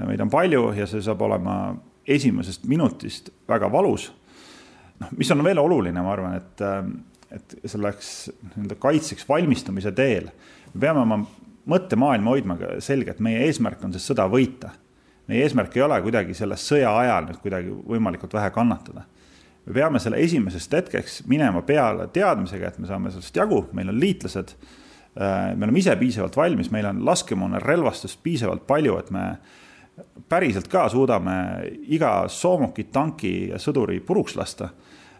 [0.05, 1.59] meid on palju ja see saab olema
[2.05, 4.13] esimesest minutist väga valus.
[5.01, 6.99] noh, mis on veel oluline, ma arvan, et ähm,
[7.35, 10.31] et selleks nii-öelda kaitseks valmistumise teel
[10.73, 11.19] me peame oma
[11.69, 14.73] mõttemaailma hoidma selge, et meie eesmärk on see sõda võita.
[15.29, 19.05] meie eesmärk ei ole kuidagi selle sõja ajal nüüd kuidagi võimalikult vähe kannatada.
[19.67, 24.01] me peame selle esimesest hetkeks minema peale teadmisega, et me saame sellest jagu, meil on
[24.01, 24.55] liitlased.
[25.21, 29.39] Äh, me oleme ise piisavalt valmis, meil on laskemoona relvastust piisavalt palju, et me
[30.29, 31.35] päriselt ka suudame
[31.89, 34.71] iga soomukit, tanki ja sõduri puruks lasta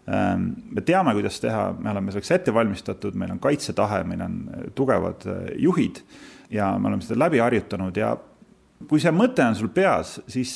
[0.09, 4.67] me teame, kuidas teha, me oleme selleks ette valmistatud, meil on kaitsetahe, meil on äh,
[4.77, 6.01] tugevad äh, juhid
[6.55, 8.15] ja me oleme seda läbi harjutanud ja
[8.89, 10.53] kui see mõte on sul peas, siis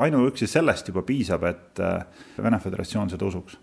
[0.00, 3.58] ainuüksi sellest juba piisab, et äh, Vene Föderatsioon seda usuks.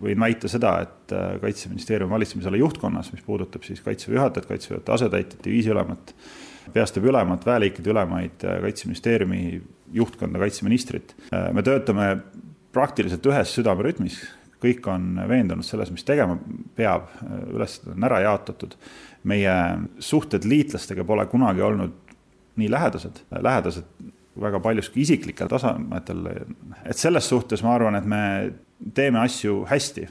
[0.00, 5.42] võin väita seda, et Kaitseministeeriumi valitsemisala juhtkonnas, mis puudutab siis kaitseväe juhatajat, kaitseväe juhataja asetäitjat,
[5.44, 6.14] diviisiülemat,
[6.72, 9.60] peastaabi ülemat, väeliikide ülemaid, Kaitseministeeriumi
[9.92, 11.12] juhtkonda, kaitseministrit,
[11.52, 12.14] me töötame
[12.72, 14.22] praktiliselt ühes südamerütmis
[14.60, 16.36] kõik on veendunud selles, mis tegema
[16.76, 17.08] peab,
[17.54, 18.76] ülesanded on ära jaotatud.
[19.24, 19.52] meie
[19.98, 21.92] suhted liitlastega pole kunagi olnud
[22.56, 23.84] nii lähedased, lähedased
[24.40, 26.26] väga paljuski isiklikel tasemetel.
[26.84, 28.52] et selles suhtes ma arvan, et me
[28.94, 30.08] teeme asju hästi.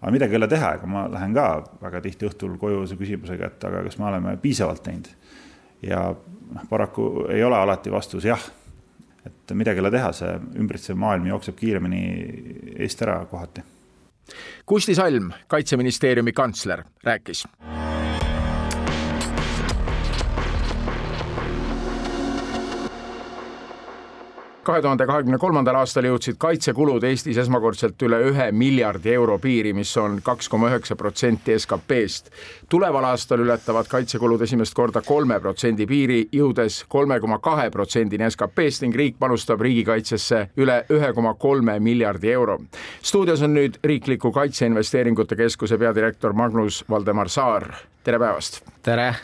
[0.00, 1.46] aga midagi ei ole teha, ega ma lähen ka
[1.82, 5.08] väga tihti õhtul koju see küsimusega, et aga kas me oleme piisavalt teinud.
[5.82, 6.14] ja
[6.54, 8.50] noh, paraku ei ole alati vastus jah.
[9.26, 12.02] et midagi ei ole teha, see ümbritsev maailm jookseb kiiremini
[12.76, 13.64] eest ära kohati.
[14.66, 17.44] Kusti Salm, kaitseministeeriumi kantsler, rääkis
[24.64, 29.90] kahe tuhande kahekümne kolmandal aastal jõudsid kaitsekulud Eestis esmakordselt üle ühe miljardi euro piiri, mis
[30.00, 32.30] on kaks koma üheksa protsenti SKP-st.
[32.68, 38.86] tuleval aastal ületavad kaitsekulud esimest korda kolme protsendi piiri, jõudes kolme koma kahe protsendini SKP-st
[38.86, 42.58] ning riik panustab riigikaitsesse üle ühe koma kolme miljardi euro.
[43.02, 47.68] stuudios on nüüd Riikliku Kaitseinvesteeringute Keskuse peadirektor Magnus Valdemar Saar,
[48.04, 48.62] tere päevast!
[48.82, 49.14] tere!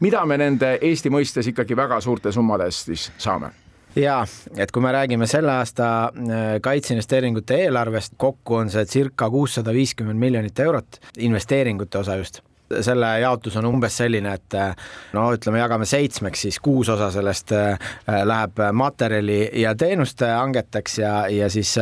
[0.00, 3.63] mida me nende Eesti mõistes ikkagi väga suurte summade eest siis saame?
[3.96, 4.22] Ja
[4.56, 10.20] et kui me räägime selle aasta äh, kaitseinvesteeringute eelarvest, kokku on see circa kuussada viiskümmend
[10.20, 12.42] miljonit eurot, investeeringute osa just
[12.80, 14.72] selle jaotus on umbes selline, et äh,
[15.14, 17.78] no ütleme, jagame seitsmeks, siis kuus osa sellest äh,
[18.24, 21.76] läheb materjali ja teenuste hangeteks ja, ja siis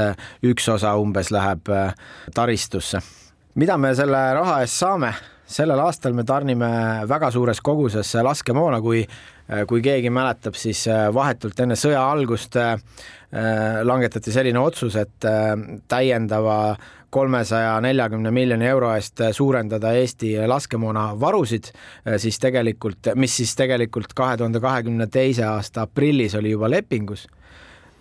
[0.45, 1.71] üks osa umbes läheb
[2.35, 3.01] taristusse.
[3.55, 5.15] mida me selle raha eest saame?
[5.53, 6.69] sellel aastal me tarnime
[7.09, 9.03] väga suures koguses laskemoona, kui
[9.69, 12.77] kui keegi mäletab, siis äh, vahetult enne sõja algust äh,
[13.83, 15.25] langetati selline otsus, et
[15.89, 16.57] täiendava
[17.13, 21.71] kolmesaja neljakümne miljoni euro eest suurendada Eesti laskemoona varusid,
[22.21, 27.25] siis tegelikult, mis siis tegelikult kahe tuhande kahekümne teise aasta aprillis oli juba lepingus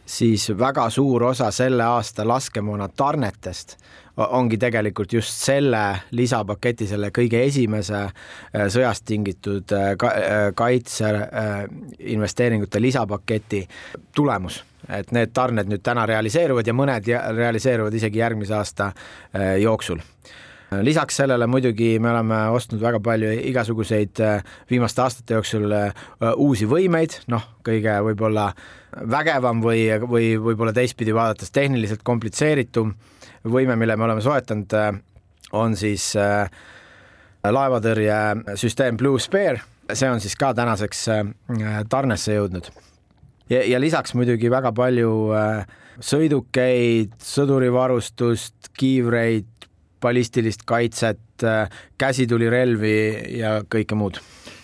[0.05, 3.77] siis väga suur osa selle aasta laskemoona tarnetest
[4.17, 11.11] ongi tegelikult just selle lisapaketi, selle kõige esimese äh, sõjast tingitud äh, äh, kaitse
[11.99, 13.63] investeeringute lisapaketi
[14.15, 14.61] tulemus.
[14.89, 18.89] Et need tarned nüüd täna realiseeruvad ja mõned realiseeruvad isegi järgmise aasta
[19.61, 20.01] jooksul
[20.71, 24.21] lisaks sellele muidugi me oleme ostnud väga palju igasuguseid
[24.69, 25.73] viimaste aastate jooksul
[26.39, 28.51] uusi võimeid, noh, kõige võib-olla
[29.11, 32.93] vägevam või, või võib-olla teistpidi vaadates tehniliselt komplitseeritum
[33.49, 34.91] võime, mille me oleme soetanud, äh,
[35.57, 36.49] on siis äh,
[37.43, 41.23] laevatõrjesüsteem Blue Spear, see on siis ka tänaseks äh,
[41.89, 42.71] tarnesse jõudnud.
[43.49, 45.11] ja, ja lisaks muidugi väga palju
[46.01, 49.50] sõidukeid, sõdurivarustust, kiivreid,
[50.01, 51.19] ballistilist kaitset,
[51.97, 52.97] käsitulirelvi
[53.37, 54.21] ja kõike muud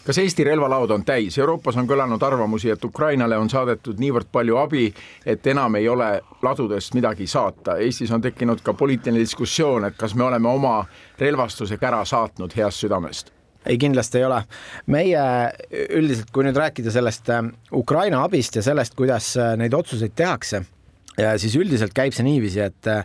[0.08, 1.36] kas Eesti relvalaud on täis?
[1.38, 4.86] Euroopas on kõlanud arvamusi, et Ukrainale on saadetud niivõrd palju abi,
[5.26, 6.08] et enam ei ole
[6.41, 7.76] ladudest midagi saata.
[7.84, 10.78] Eestis on tekkinud ka poliitiline diskussioon, et kas me oleme oma
[11.19, 13.34] relvastuse ära saatnud heast südamest
[13.67, 14.41] ei, kindlasti ei ole.
[14.88, 15.23] meie
[15.89, 17.43] üldiselt, kui nüüd rääkida sellest äh,
[17.76, 20.63] Ukraina abist ja sellest, kuidas äh, neid otsuseid tehakse,
[21.17, 23.03] siis üldiselt käib see niiviisi, et äh,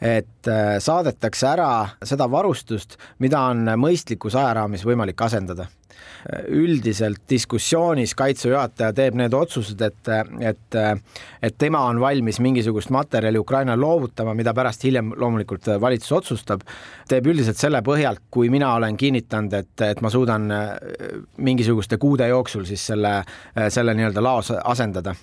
[0.00, 0.48] et
[0.80, 1.72] saadetakse ära
[2.08, 5.68] seda varustust, mida on mõistlikus ajaraamis võimalik asendada.
[6.52, 10.76] Üldiselt diskussioonis kaitseväe juhataja teeb need otsused, et, et,
[11.44, 16.64] et tema on valmis mingisugust materjali Ukrainale loovutama, mida pärast hiljem loomulikult valitsus otsustab,
[17.08, 20.48] teeb üldiselt selle põhjalt, kui mina olen kinnitanud, et, et ma suudan
[21.36, 23.18] mingisuguste kuude jooksul siis selle,
[23.68, 25.16] selle nii-öelda laos asendada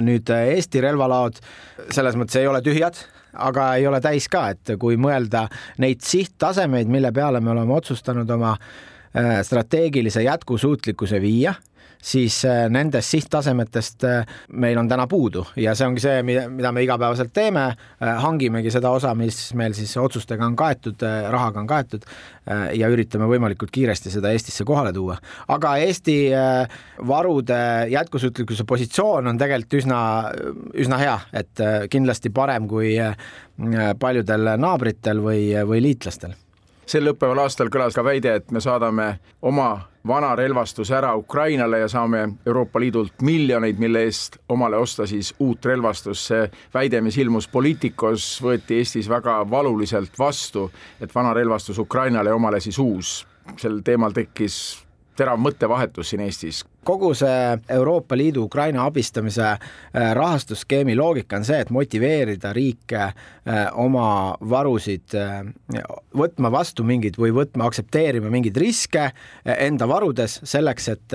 [0.00, 1.40] nüüd Eesti relvalaod
[1.90, 2.96] selles mõttes ei ole tühjad,
[3.34, 5.48] aga ei ole täis ka, et kui mõelda
[5.82, 8.56] neid sihttasemeid, mille peale me oleme otsustanud oma
[9.16, 11.54] Äh, strateegilise jätkusuutlikkuse viia
[12.02, 15.44] siis äh, nendest sihttasemetest äh, meil on täna puudu.
[15.56, 17.68] Ja see ongi see, mida me igapäevaselt teeme,
[18.00, 22.06] hangimegi seda osa, mis meil siis otsustega on kaetud, rahaga on kaetud
[22.74, 25.16] ja üritame võimalikult kiiresti seda Eestisse kohale tuua.
[25.48, 26.16] aga Eesti
[27.06, 27.60] varude
[27.92, 30.00] jätkusuutlikkuse positsioon on tegelikult üsna,
[30.74, 32.96] üsna hea, et kindlasti parem kui
[33.98, 36.34] paljudel naabritel või, või liitlastel.
[36.86, 41.88] Sel lõppeval aastal kõlas ka väide, et me saadame oma vana relvastuse ära Ukrainale ja
[41.88, 46.26] saame Euroopa Liidult miljoneid, mille eest omale osta siis uut relvastust.
[46.26, 52.34] see väide, mis ilmus Politicos, võeti Eestis väga valuliselt vastu, et vana relvastus Ukrainale ja
[52.34, 53.26] omale siis uus.
[53.56, 54.84] sel teemal tekkis
[55.16, 56.62] terav mõttevahetus siin Eestis.
[56.84, 59.58] kogu see Euroopa Liidu Ukraina abistamise äh,
[60.14, 63.12] rahastusskeemi loogika on see, et motiveerida riike äh,
[63.78, 65.44] oma varusid äh,
[66.18, 69.10] võtma vastu mingeid või võtma, aktsepteerima mingeid riske
[69.44, 71.14] enda varudes selleks, et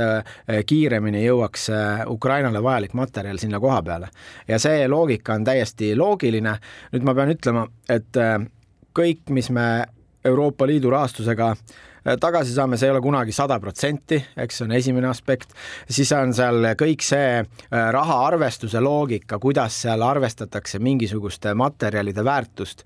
[0.67, 1.67] kiiremini jõuaks
[2.09, 4.09] Ukrainale vajalik materjal sinna koha peale.
[4.47, 6.57] ja see loogika on täiesti loogiline.
[6.93, 8.23] nüüd ma pean ütlema, et
[8.97, 9.85] kõik, mis me
[10.25, 11.53] Euroopa Liidu rahastusega
[12.19, 15.53] tagasi saame, see ei ole kunagi sada protsenti, eks see on esimene aspekt,
[15.89, 22.85] siis on seal kõik see raha arvestuse loogika, kuidas seal arvestatakse mingisuguste materjalide väärtust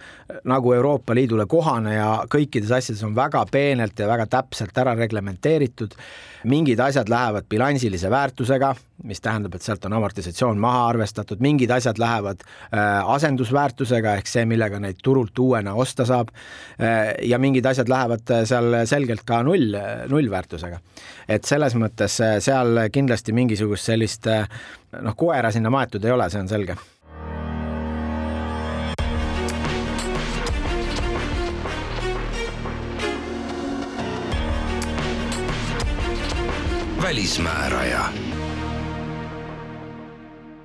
[0.49, 5.97] nagu Euroopa Liidule kohane ja kõikides asjades on väga peenelt ja väga täpselt ära reglementeeritud
[6.43, 11.97] mingid asjad lähevad bilansilise väärtusega, mis tähendab, et sealt on amortisatsioon maha arvestatud, mingid asjad
[12.01, 17.13] lähevad äh, asendusväärtusega ehk see, millega neid turult uuena osta saab äh,.
[17.29, 19.75] ja mingid asjad lähevad äh, seal selgelt ka null,
[20.09, 20.79] nullväärtusega.
[21.27, 24.47] et selles mõttes äh, seal kindlasti mingisugust sellist äh,
[25.01, 26.77] noh, koera sinna maetud ei ole, see on selge
[37.01, 38.05] välismääraja.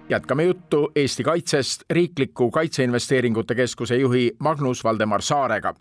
[0.09, 5.75] jätkame juttu Eesti kaitsest riikliku kaitseinvesteeringute keskuse juhi Magnus Valdemar Saarega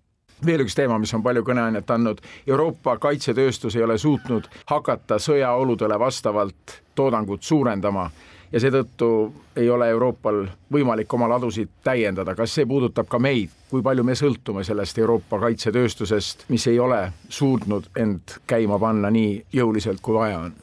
[0.45, 5.99] veel üks teema, mis on palju kõneainet andnud, Euroopa kaitsetööstus ei ole suutnud hakata sõjaoludele
[5.99, 8.09] vastavalt toodangut suurendama
[8.51, 9.09] ja seetõttu
[9.55, 12.35] ei ole Euroopal võimalik oma ladusid täiendada.
[12.35, 17.11] kas see puudutab ka meid, kui palju me sõltume sellest Euroopa kaitsetööstusest, mis ei ole
[17.29, 20.53] suutnud end käima panna nii jõuliselt, kui vaja on?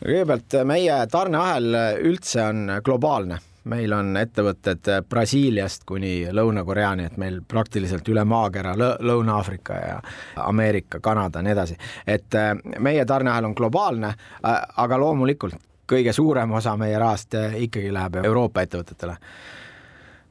[0.00, 1.74] kõigepealt meie tarneahel
[2.08, 8.94] üldse on globaalne meil on ettevõtted Brasiiliast kuni Lõuna-Koreani, et meil praktiliselt üle maakera Lõ,
[9.04, 9.98] Lõuna-Aafrika ja
[10.46, 11.76] Ameerika, Kanada, nii edasi.
[12.06, 12.38] et
[12.78, 15.58] meie tarneahel on globaalne, aga loomulikult
[15.90, 19.16] kõige suurem osa meie rahast äh, ikkagi läheb Euroopa ettevõtetele.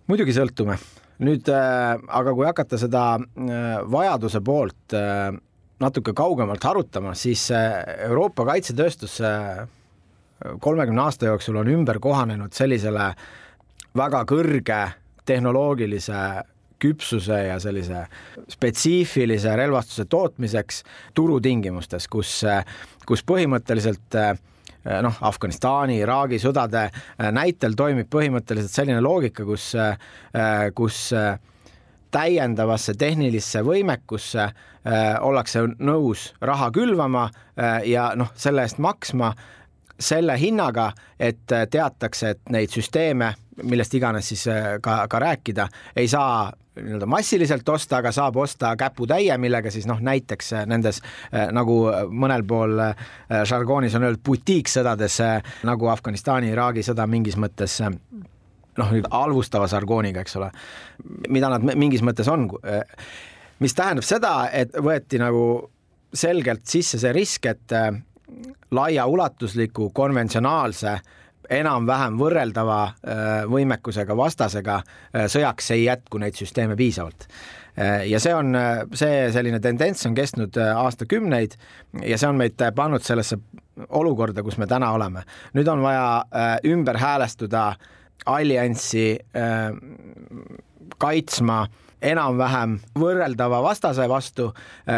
[0.08, 0.78] muidugi sõltume.
[1.20, 4.96] nüüd äh, aga kui hakata seda äh, vajaduse poolt
[5.80, 7.46] natuke kaugemalt harutama, siis
[8.08, 9.20] Euroopa kaitsetööstus
[10.60, 13.12] kolmekümne aasta jooksul on ümber kohanenud sellisele
[13.98, 14.80] väga kõrge
[15.26, 16.22] tehnoloogilise
[16.80, 18.06] küpsuse ja sellise
[18.50, 22.40] spetsiifilise relvastuse tootmiseks turutingimustes, kus,
[23.06, 24.16] kus põhimõtteliselt
[25.04, 26.88] noh, Afganistani, Iraagi sõdade
[27.36, 29.74] näitel toimib põhimõtteliselt selline loogika, kus,
[30.76, 31.12] kus
[32.16, 34.48] täiendavasse tehnilisse võimekusse
[35.22, 37.28] ollakse nõus raha külvama
[37.86, 39.34] ja noh, selle eest maksma
[40.00, 43.34] selle hinnaga, et teatakse, et neid süsteeme,
[43.64, 44.46] millest iganes siis
[44.82, 45.68] ka, ka rääkida,
[46.00, 46.48] ei saa
[46.82, 51.80] nii-öelda massiliselt osta, aga saab osta käputäie, millega siis noh, näiteks äh, nendes äh, nagu
[52.10, 53.08] mõnel pool äh,
[53.48, 55.20] žargoonis on öeldud butiiksõdades
[55.68, 60.52] nagu Afganistani, Iraagi sõda mingis mõttes noh, halvustava žargooniga, eks ole,
[61.30, 62.48] mida nad mingis mõttes on.
[63.60, 65.44] mis tähendab seda, et võeti nagu
[66.14, 67.76] selgelt sisse see risk, et
[68.72, 71.02] laiaulatusliku konventsionaalse äh,
[71.50, 77.26] enam-vähem võrreldava äh, võimekusega vastasega äh, sõjaks ei jätku neid süsteeme piisavalt.
[77.80, 78.54] Äh, ja see on,
[78.98, 81.58] see selline tendents on kestnud aastakümneid
[82.06, 83.40] ja see on meid pannud sellesse
[83.96, 85.24] olukorda, kus me täna oleme.
[85.56, 87.74] nüüd on vaja ümber häälestuda
[88.28, 89.18] allianssi
[91.00, 91.62] kaitsma
[92.02, 94.50] enam-vähem võrreldava vastase vastu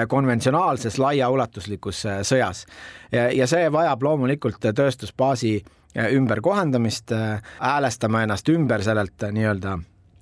[0.07, 2.65] konventsionaalses laiaulatuslikus sõjas.
[3.11, 5.61] ja see vajab loomulikult tööstusbaasi
[5.97, 9.79] ümberkohandamist, äh, häälestama ennast ümber sellelt äh, nii-öelda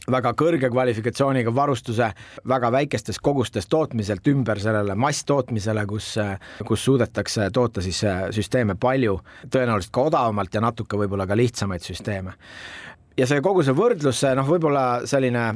[0.10, 2.08] väga kõrge kvalifikatsiooniga varustuse
[2.48, 8.02] väga väikestes kogustes tootmiselt ümber sellele masstootmisele, kus, äh, kus suudetakse toota siis
[8.34, 9.20] süsteeme palju,
[9.52, 12.34] tõenäoliselt ka odavamalt ja natuke võib-olla ka lihtsamaid süsteeme.
[13.18, 15.52] ja see kogu see võrdlus, noh, võib-olla selline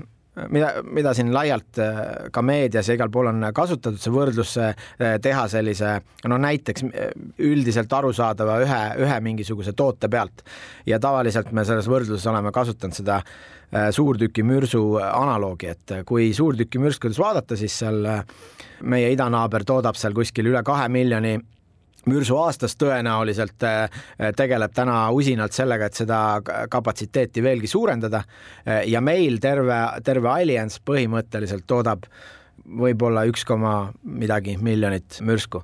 [0.49, 2.01] mida, mida siin laialt äh,
[2.33, 4.73] ka meedias ja igal pool on kasutatud, see võrdlus äh,
[5.21, 5.95] teha sellise
[6.29, 7.11] no näiteks äh,
[7.45, 10.45] üldiselt arusaadava ühe, ühe mingisuguse toote pealt.
[10.85, 13.21] ja tavaliselt me selles võrdluses oleme kasutanud seda
[13.73, 18.05] suurtükimürsu analoogi, et kui suurtükimürskudest vaadata, siis seal
[18.85, 21.39] meie idanaaber toodab seal kuskil üle kahe miljoni
[22.09, 24.03] mürsu aastas tõenäoliselt äh,
[24.37, 26.19] tegeleb täna usinalt sellega, et seda
[26.71, 32.07] kapatsiteeti veelgi suurendada äh, ja meil terve, terve Allianz põhimõtteliselt toodab
[32.63, 35.63] võib-olla üks koma midagi miljonit mürsku.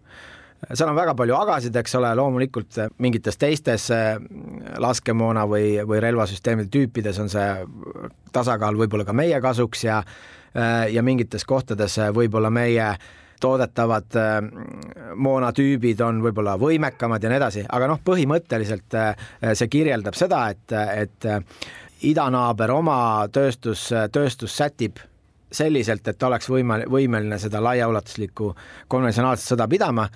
[0.73, 4.17] Seal on väga palju agasid, eks ole, loomulikult mingites teistes äh,
[4.79, 7.47] laskemoona või, või relvasüsteemide tüüpides on see
[8.35, 10.03] tasakaal võib-olla ka meie kasuks ja
[10.89, 13.03] ja mingites kohtades võib-olla meie äh,
[13.39, 14.37] toodetavad äh,
[15.15, 20.73] moonatüübid on võib-olla võimekamad ja nii edasi, aga noh, põhimõtteliselt äh, see kirjeldab seda, et,
[20.73, 21.39] et äh,
[22.09, 22.99] idanaaber oma
[23.33, 25.01] tööstus, tööstus sätib
[25.51, 28.53] selliselt, et oleks võima-, võimeline seda laiaulatuslikku
[28.87, 30.07] konventsionaalset sõda pidama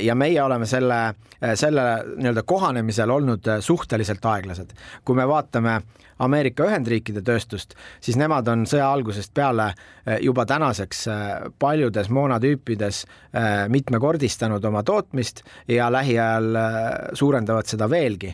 [0.00, 1.00] ja meie oleme selle,
[1.54, 4.72] selle nii-öelda kohanemisel olnud suhteliselt aeglased.
[5.04, 5.80] kui me vaatame
[6.18, 9.72] Ameerika Ühendriikide tööstust, siis nemad on sõja algusest peale
[10.24, 11.04] juba tänaseks
[11.58, 13.02] paljudes moonatüüpides
[13.68, 16.56] mitmekordistanud oma tootmist ja lähiajal
[17.12, 18.32] suurendavad seda veelgi.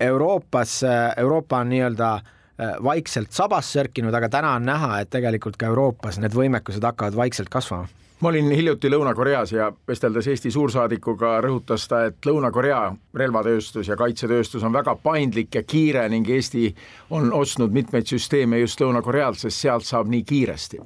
[0.00, 0.80] Euroopas,
[1.16, 2.10] Euroopa on nii-öelda
[2.58, 7.52] vaikselt sabas sörkinud, aga täna on näha, et tegelikult ka Euroopas need võimekused hakkavad vaikselt
[7.52, 7.88] kasvama.
[8.20, 12.80] Ma olin hiljuti Lõuna-Koreas ja vesteldes Eesti suursaadikuga rõhutas ta, et Lõuna-Korea
[13.14, 16.70] relvatööstus ja kaitsetööstus on väga paindlik ja kiire ning Eesti
[17.10, 20.80] on ostnud mitmeid süsteeme just Lõuna-Korealt, sest sealt saab nii kiiresti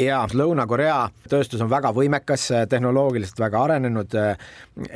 [0.00, 0.96] ja Lõuna-Korea
[1.30, 4.16] tööstus on väga võimekas, tehnoloogiliselt väga arenenud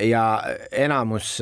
[0.08, 0.24] ja
[0.72, 1.36] enamus,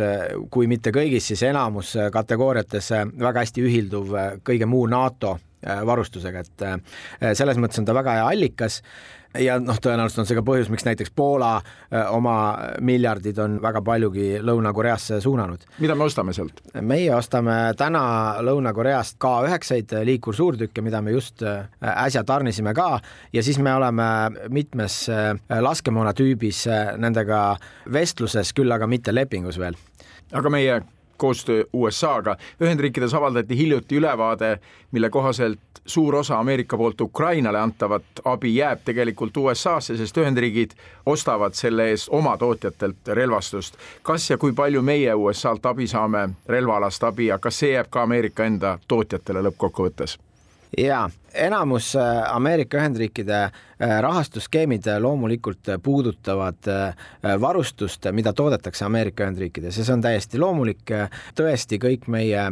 [0.50, 2.92] kui mitte kõigis, siis enamus kategooriates
[3.22, 4.14] väga hästi ühilduv
[4.46, 8.80] kõige muu NATO varustusega, et selles mõttes on ta väga hea allikas
[9.38, 11.54] ja noh, tõenäoliselt on see ka põhjus, miks näiteks Poola
[12.10, 12.36] oma
[12.84, 15.66] miljardid on väga paljugi Lõuna-Koreasse suunanud.
[15.78, 16.62] mida me ostame sealt?
[16.80, 18.04] meie ostame täna
[18.44, 23.00] Lõuna-Koreast K9-eid liikursuurtükke, mida me just äsja tarnisime ka
[23.32, 24.08] ja siis me oleme
[24.48, 25.06] mitmes
[25.60, 26.66] laskemoona tüübis
[26.98, 27.44] nendega
[27.92, 29.78] vestluses, küll aga mitte lepingus veel.
[30.32, 30.82] aga meie
[31.22, 32.36] koostöö USA-ga.
[32.60, 34.56] Ühendriikides avaldati hiljuti ülevaade,
[34.92, 40.74] mille kohaselt suur osa Ameerika poolt Ukrainale antavat abi jääb tegelikult USA-sse, sest Ühendriigid
[41.06, 43.78] ostavad selle eest oma tootjatelt relvastust.
[44.02, 48.02] kas ja kui palju meie USA-lt abi saame, relvaalast abi ja kas see jääb ka
[48.02, 50.18] Ameerika enda tootjatele lõppkokkuvõttes?
[50.78, 56.56] Jaa, enamus äh, Ameerika Ühendriikide äh, rahastusskeemid äh, loomulikult puudutavad
[57.40, 60.82] varustust, mida toodetakse Ameerika Ühendriikides ja see on täiesti loomulik.
[61.36, 62.42] tõesti, kõik meie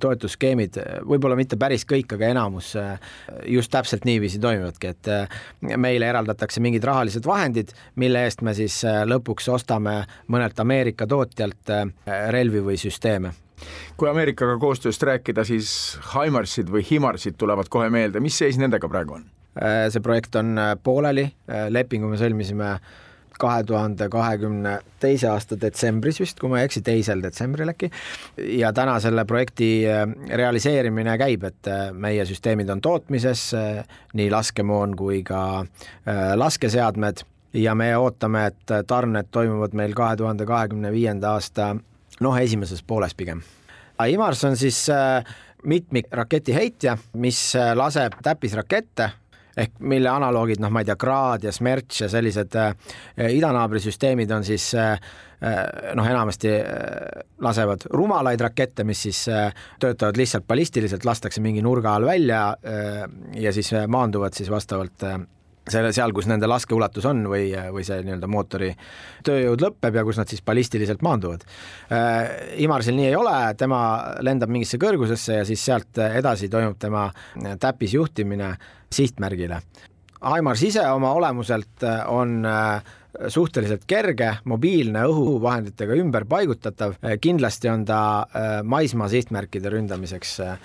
[0.00, 0.78] toetusskeemid,
[1.08, 2.72] võib-olla mitte päris kõik, aga enamus
[3.46, 9.48] just täpselt niiviisi toimivadki, et meile eraldatakse mingid rahalised vahendid, mille eest me siis lõpuks
[9.52, 11.76] ostame mõnelt Ameerika tootjalt
[12.06, 13.34] relvi või süsteeme
[14.00, 19.18] kui Ameerikaga koostööst rääkida, siis Himarsid või Himarsid tulevad kohe meelde, mis seis nendega praegu
[19.18, 19.28] on?
[19.58, 22.76] Äh, see projekt on äh, pooleli, äh, lepingu me sõlmisime
[23.40, 27.88] kahe tuhande kahekümne teise aasta detsembris vist, kui ma ei eksi, teisel detsembril äkki.
[28.60, 29.70] ja täna selle projekti
[30.28, 33.46] realiseerimine käib, et meie süsteemid on tootmises,
[34.12, 35.64] nii laskemoon kui ka
[36.36, 37.24] laskeseadmed
[37.56, 41.72] ja me ootame, et tarned toimuvad meil kahe tuhande kahekümne viienda aasta
[42.20, 43.42] noh, esimeses pooles pigem.
[44.00, 45.24] IMARS on siis äh,
[45.68, 49.10] mitmikraketiheitja, mis äh, laseb täppisrakette
[49.60, 52.70] ehk mille analoogid, noh, ma ei tea, Grad ja Smerch ja sellised äh,
[53.34, 54.70] idanaabri süsteemid on siis
[55.96, 56.50] noh, enamasti
[57.40, 59.22] lasevad rumalaid rakette, mis siis
[59.80, 62.42] töötavad lihtsalt ballistiliselt, lastakse mingi nurga all välja
[63.40, 65.06] ja siis maanduvad siis vastavalt
[65.72, 68.70] selle, seal, kus nende laskeulatus on või, või see nii-öelda mootori
[69.26, 71.46] tööjõud lõpeb ja kus nad siis ballistiliselt maanduvad
[71.92, 72.18] äh,.
[72.64, 73.80] Imarsil nii ei ole, tema
[74.24, 77.08] lendab mingisse kõrgusesse ja siis sealt edasi toimub tema
[77.60, 78.54] täppisjuhtimine
[78.92, 79.60] sihtmärgile.
[80.20, 82.82] Aimars ise oma olemuselt on äh,
[83.28, 90.58] suhteliselt kerge, mobiilne, õhuvahenditega ümberpaigutatav, kindlasti on ta äh, maismaa sihtmärkide ründamiseks äh,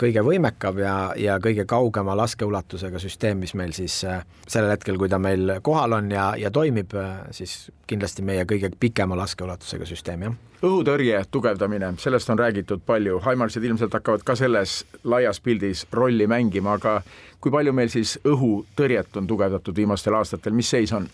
[0.00, 5.08] kõige võimekam ja, ja kõige kaugema laskeulatusega süsteem, mis meil siis äh, sellel hetkel, kui
[5.08, 6.96] ta meil kohal on ja, ja toimib,
[7.34, 10.42] siis kindlasti meie kõige pikema laskeulatusega süsteem, jah.
[10.64, 16.78] Õhutõrje tugevdamine, sellest on räägitud palju, Haimarsid ilmselt hakkavad ka selles laias pildis rolli mängima,
[16.78, 17.02] aga
[17.44, 21.10] kui palju meil siis õhutõrjet on tugevdatud viimastel aastatel, mis seis on?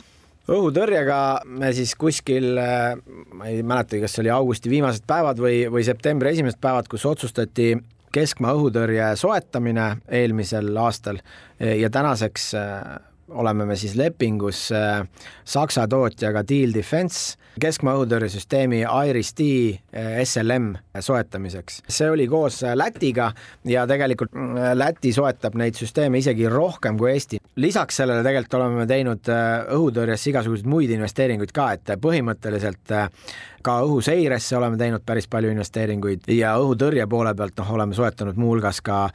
[0.48, 1.20] Õhutõrjega
[1.60, 2.96] me siis kuskil, äh,
[3.34, 7.74] ma ei mäletagi, kas oli augusti viimased päevad või, või septembri esimesed päevad, kus otsustati
[8.14, 11.20] keskmaa õhutõrje soetamine eelmisel aastal
[11.60, 12.96] ja tänaseks äh,
[13.30, 15.08] oleme me siis lepingus äh,
[15.44, 21.82] Saksa tootjaga Deal Defense keskmaa õhutõrjesüsteemi Iris-T äh, SLM soetamiseks.
[21.88, 23.30] see oli koos äh, Lätiga
[23.64, 24.34] ja tegelikult
[24.74, 27.40] Läti soetab neid süsteeme isegi rohkem kui Eesti.
[27.56, 29.30] lisaks sellele tegelikult oleme teinud
[29.76, 32.94] õhutõrjesse igasuguseid muid investeeringuid ka, et põhimõtteliselt
[33.62, 38.80] ka õhuseiresse oleme teinud päris palju investeeringuid ja õhutõrje poole pealt noh, oleme soetanud muuhulgas
[38.84, 39.08] ka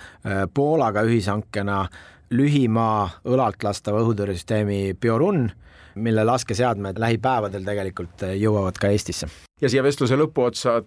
[0.54, 1.86] Poolaga ühishankena
[2.30, 5.50] lühimaa õlalt lastava õhutõrjesüsteemi Biorun,
[5.96, 9.28] mille laskeseadmed lähipäevadel tegelikult jõuavad ka Eestisse.
[9.62, 10.82] ja siia vestluse lõpuotsa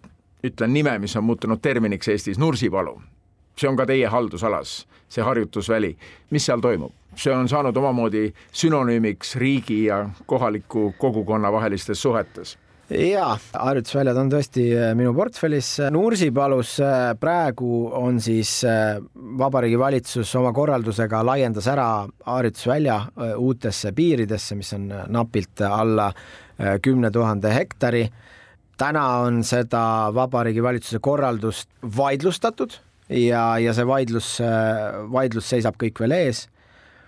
[0.44, 3.00] ütlen nime, mis on muutunud terminiks Eestis, Nursipalu.
[3.56, 5.96] see on ka teie haldusalas, see harjutusväli.
[6.30, 6.92] mis seal toimub?
[7.16, 12.58] see on saanud omamoodi sünonüümiks riigi ja kohaliku kogukonna vahelistes suhetes
[12.88, 15.74] jaa, harjutusväljad on tõesti äh, minu portfellis.
[15.92, 18.96] Nursipalus äh, praegu on siis äh,
[19.38, 21.88] Vabariigi Valitsus oma korraldusega laiendas ära
[22.26, 22.98] harjutusvälja
[23.36, 26.10] uutesse piiridesse, mis on napilt alla
[26.82, 28.08] kümne tuhande hektari.
[28.78, 32.72] täna on seda Vabariigi Valitsuse korraldust vaidlustatud
[33.08, 34.38] ja, ja see vaidlus,
[35.12, 36.46] vaidlus seisab kõik veel ees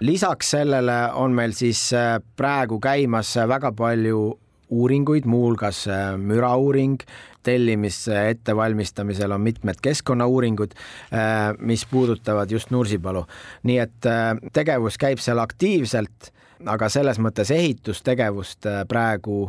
[0.00, 1.90] lisaks sellele on meil siis
[2.36, 4.22] praegu käimas väga palju
[4.70, 6.98] uuringuid, muuhulgas äh, mürauuring,
[7.42, 10.74] tellimise ettevalmistamisel on mitmed keskkonnauuringud,
[11.14, 13.24] äh, mis puudutavad just Nursipalu.
[13.62, 16.32] nii et äh, tegevus käib seal aktiivselt
[16.66, 19.46] aga selles mõttes ehitustegevust praegu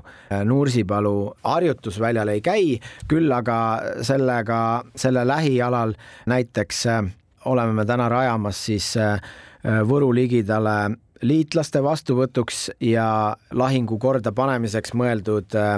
[0.48, 2.80] Nursipalu harjutusväljal ei käi,
[3.12, 3.58] küll aga
[4.02, 4.60] sellega,
[4.96, 5.92] selle lähialal
[6.32, 6.86] näiteks
[7.52, 8.94] oleme me täna rajamas siis
[9.62, 15.74] Võru ligidale liitlaste vastuvõtuks ja lahingu korda panemiseks mõeldud äh,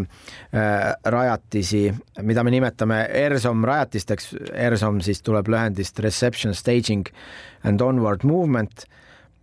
[0.55, 1.85] äh, rajatisi,
[2.21, 4.33] mida me nimetame ERSOM rajatisteks.
[4.53, 7.09] ERSOM siis tuleb lühendist Reception Staging
[7.63, 8.85] and Onward Movement,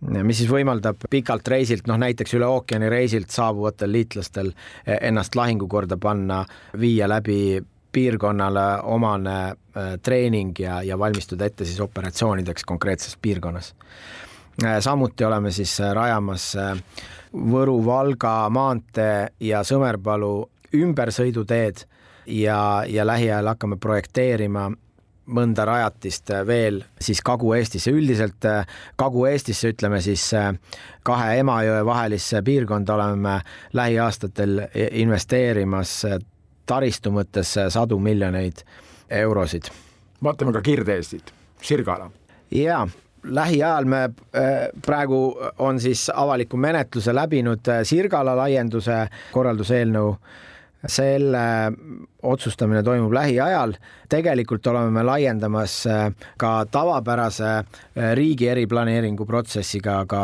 [0.01, 4.49] mis siis võimaldab pikalt reisilt, noh näiteks üle ookeani reisilt saabuvatel liitlastel
[4.85, 6.41] ennast lahingukorda panna,
[6.81, 14.30] viia läbi piirkonnale omane äh, treening ja, ja valmistuda ette siis operatsioonideks konkreetses piirkonnas Äh,
[14.79, 16.77] samuti oleme siis äh, rajamas äh,
[17.33, 21.85] Võru-Valga maantee ja Sõmerpalu ümbersõiduteed
[22.25, 24.69] ja, ja lähiajal hakkame projekteerima
[25.31, 28.47] mõnda rajatist veel siis Kagu-Eestisse, üldiselt
[28.99, 30.25] Kagu-Eestisse ütleme siis
[31.07, 33.37] kahe Emajõe vahelisse piirkonda oleme
[33.73, 35.93] lähiaastatel investeerimas
[36.67, 38.65] taristu mõttes sadu miljoneid
[39.09, 39.71] eurosid.
[40.23, 41.31] vaatame ka Kirde-Eestit,
[41.61, 42.11] Sirgala.
[42.51, 42.89] jaa
[43.23, 50.15] lähiajal me äh, praegu on siis avaliku menetluse läbinud äh, Sirgala laienduse korralduseelnõu.
[50.87, 51.71] selle
[52.25, 53.73] otsustamine toimub lähiajal.
[54.09, 56.07] tegelikult oleme me laiendamas äh,
[56.37, 57.63] ka tavapärase
[58.15, 60.23] riigi eriplaneeringu protsessiga ka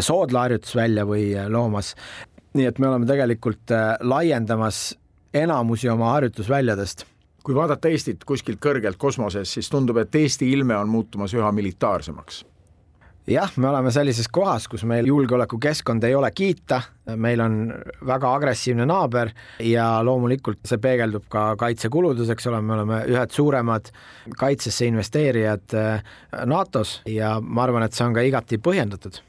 [0.00, 1.94] Soodla harjutusvälja või loomas.
[2.54, 4.94] nii et me oleme tegelikult laiendamas
[5.34, 7.06] enamusi oma harjutusväljadest
[7.44, 12.44] kui vaadata Eestit kuskilt kõrgelt kosmoses, siis tundub, et Eesti ilme on muutumas üha militaarsemaks
[13.26, 16.80] jah, me oleme sellises kohas, kus meil julgeolekukeskkond ei ole kiita,
[17.16, 17.58] meil on
[18.06, 19.30] väga agressiivne naaber
[19.64, 23.88] ja loomulikult see peegeldub ka kaitsekuludes, eks ole, me oleme ühed suuremad
[24.38, 26.02] kaitsesse investeerijad äh,
[26.46, 29.22] NATO-s ja ma arvan, et see on ka igati põhjendatud.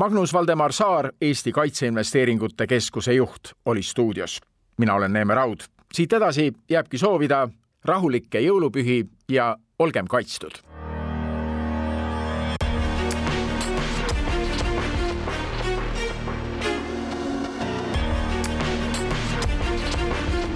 [0.00, 4.40] Magnus Valdemar Saar, Eesti Kaitseinvesteeringute Keskuse juht, oli stuudios.
[4.78, 7.48] mina olen Neeme Raud siit edasi jääbki soovida
[7.84, 10.60] rahulikke jõulupühi ja olgem kaitstud.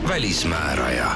[0.09, 1.11] välismääraja